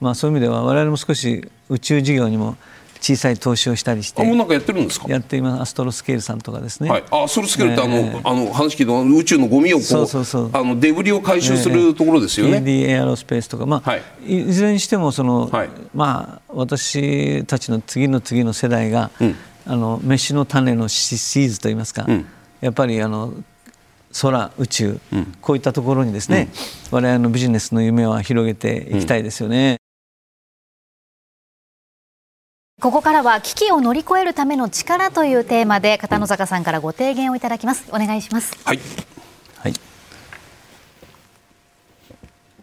[0.00, 2.56] まあ、そういう意味では我々も少し宇宙事業にも
[3.00, 5.08] 小さい投資をしたりしてあもうなんかやってるんですか？
[5.08, 5.62] やっています。
[5.62, 10.50] アストロスケールさんとかですね、はい、あソルスケルってあの、ええあの話聞いたの宇宙のゴミをこうそうそうそう。
[10.52, 12.58] あのデブリを回収するところですよね。
[12.58, 14.02] AD エアロスペースとか、まあはい。
[14.26, 15.68] い、ずれにしてもその、はい。
[15.94, 19.36] まあ、私たちの次の次の世代が、うん。
[19.66, 22.26] あの飯の種のシシーズといいますか、うん。
[22.60, 23.32] やっぱりあの
[24.20, 25.00] 空宇宙、
[25.40, 26.48] こういったところにですね、
[26.90, 29.76] 我々のビジネスの夢は広げていきたいですよね。
[32.80, 37.84] ここからは危機を乗り越えるための力というテーマで片野坂さんからご提言をいただきます。
[37.90, 38.56] お願いします。
[38.64, 38.80] はい。
[39.58, 39.74] はい、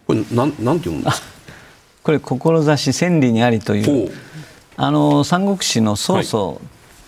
[0.07, 1.27] これなんなんて読むんですか？
[2.01, 4.11] これ志千里にありという
[4.75, 6.61] あの三国志の曹操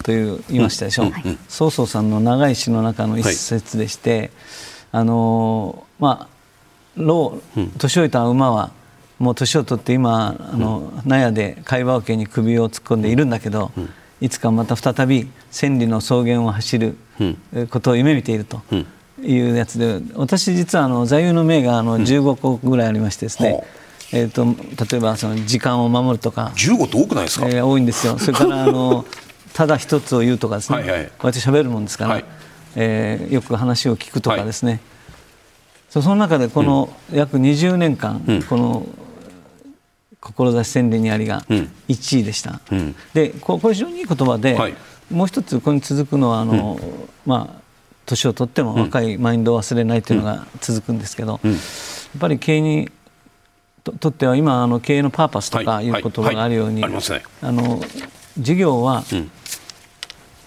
[0.03, 1.11] という言いましたでしょ、う
[1.47, 4.29] 曹操さんの長い詩の中の一節でして、
[4.91, 6.27] あのまあ
[6.95, 8.71] 老年老いた馬は
[9.19, 13.71] もう年を取って今あの納屋で貝羽桶に首を突っ込んでいるんだけど、
[14.21, 16.95] いつかまた再び千里の草原を走る
[17.53, 18.61] えことを夢見ていると
[19.21, 23.65] いうやつで私実はあの座右の銘があの15個ぐらいありましてですね、ほ
[24.13, 24.45] えー、と
[24.91, 27.47] 例えばその時間を守るとか、十五って多くないですか？
[27.47, 28.17] えー多いんですよ。
[28.17, 29.05] それからあの
[29.53, 30.77] ただ一つを言うとかですね。
[30.77, 31.05] はいはい。
[31.05, 32.25] こうやって喋るもんですから、はい。
[32.75, 34.79] えーよく話を聞くとかですね、
[35.89, 38.43] そその中でこの約20年間、うん。
[38.43, 38.85] この
[40.21, 41.71] 志千里にありがうん。
[41.87, 42.95] 1位でした、うん。
[43.13, 44.75] でここれ非常にいい言葉で、はい。
[45.09, 46.79] もう一つここに続くのはあの、
[47.25, 47.61] まあ
[48.05, 51.51] 年を取っても若いマインドを忘れないというのが続くんですけど、うん。
[51.51, 51.59] やっ
[52.19, 52.91] ぱり経営に
[53.83, 55.85] ととっては今あの経営のパーパスとかはい。
[55.85, 56.93] いう言葉があるように、はい。
[57.41, 57.79] あの
[58.37, 59.31] 事業はうん。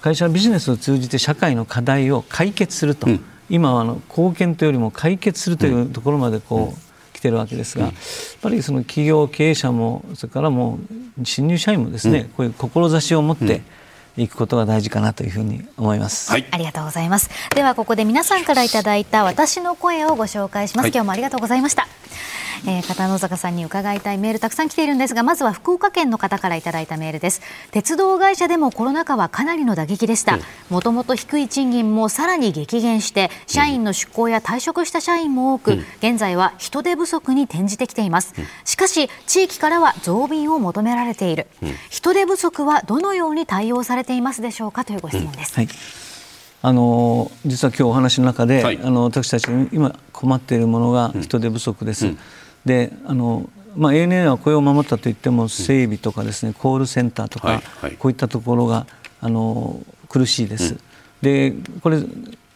[0.02, 3.24] 会社のビジネスを通じて社会の課題を解決すると、うん。
[3.48, 6.91] 今はあの貢献というよりも解決するというところまでこう、来
[7.22, 7.92] てるわけですが、やっ
[8.42, 10.78] ぱりその企業経営者もそれからも
[11.20, 13.62] う新入社員もですね、こういう志を持って
[14.16, 16.30] いくことが大事かなというふうに思います。
[16.30, 16.46] はい。
[16.50, 17.30] ありがとうございます。
[17.54, 20.90] ではここで皆さんからいただいた私の声をご紹介します、はい。
[20.92, 21.88] 今日もありがとうございました
[22.66, 27.40] えー片野坂さんに伺いたいメールたくさん来ているんですがまずは福岡県の方からいただいたメールです。
[27.70, 30.38] 鉄道会社でもコロナ禍はかなりの打撃でした。
[30.70, 38.34] もともと低い賃金もさらに激減して社員の出向や退職した社員も多く、現在は人手不足に転じてきています、
[38.64, 41.46] しかし地域からは増便を求められている、
[41.90, 45.68] 人手不足はどのように対応されていますでしょうかというご質問です、はい。
[46.64, 48.78] あの実は今日お話の中で、はい。
[48.82, 52.14] あの私たちが今困っているものが人手不足です。
[52.64, 57.62] であのまあ、ANA は雇用を守ったといっても整備とかですねコールセンターとか、
[57.98, 58.86] こういったところが
[59.20, 59.80] あの
[60.10, 60.76] 苦しいです。
[61.22, 62.02] でこれ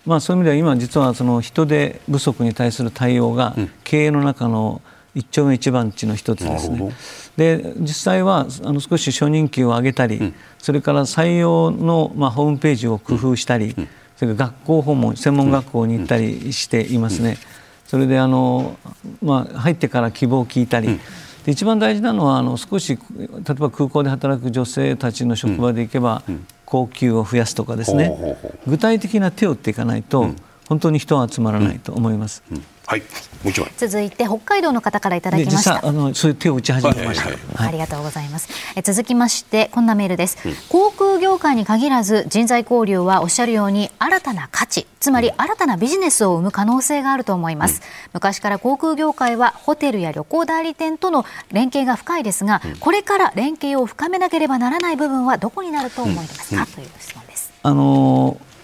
[0.05, 4.81] まあ、そういう意味では今実はその人手不足に対する対応が経営の中の
[5.17, 6.93] 一丁目一番地の一つですね。
[7.37, 17.39] で実際はあの少し初任給を上げたり、うん、それから採用の、まあ、ホームページを工夫したり、うん、それから学校訪問専門学校に行ったりしていますね。
[17.87, 18.77] それであの、
[19.23, 20.99] まあ、入ってから希望を聞いたり、
[21.45, 26.23] で一番大事なのはあの少し例えば空港で働く女性たちの職場で行けば、
[26.65, 28.37] 高級を増やすとかですね、
[28.67, 30.31] 具体的な手を打っていかないと、
[30.69, 32.43] 本当に人は集まらないと思います。
[32.87, 33.07] はい、も
[33.47, 33.73] う一枚。
[33.77, 35.85] 続いて北海道の方からいただきました。
[35.85, 37.27] あのそういう手を打ち始めました。
[37.27, 38.49] はいはい、ありがとうございます。
[38.77, 47.81] え続きましてこんなメールです、うん、航空業界に限らず人材交流はおっしゃるように新たな価値、つまり新たなビジネスを生む可能性があると思います。
[47.81, 57.53] うん、昔から航空業界はホテルや旅行代理店との連携が深いですが、うん、これから連携を深めなければならない部分はどこになると思いますか、という質問です。
[57.65, 58.56] あのー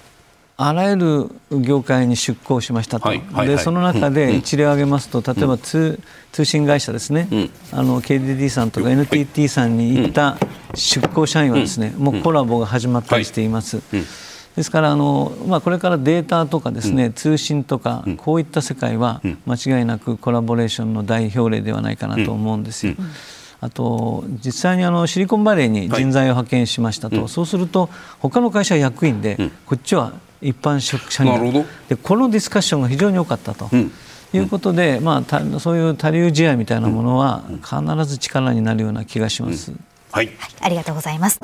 [0.68, 1.30] あらゆる
[1.60, 5.98] 業界に出向しましたと、はいはいはい、でその中で一例を挙げますと、例えば通,、
[6.30, 10.38] 通信会社ですね、うん、あの KDD さんとか NTT さんに行った
[10.74, 13.82] 出向社員はですね、もうコラボが始まったりしています。
[14.56, 22.94] ですからあの、まあ、これからデータとかですね、通信とか、こういった世界は間違いなくコラボレーションの代表例ではないかなと思うんですよ。
[23.60, 30.12] あと実際にあのシリコンバレーに人材を派遣しましたと、はい、そうすると他の会社役員で、こっちは
[30.42, 33.70] 一般職者にでこのディスカッションが非常に多かったと。
[34.34, 39.72] いうことで、まあ、そういう多流試合みたいなものは必ず力になるような気がします。
[40.10, 41.38] はい、ありがとうございます。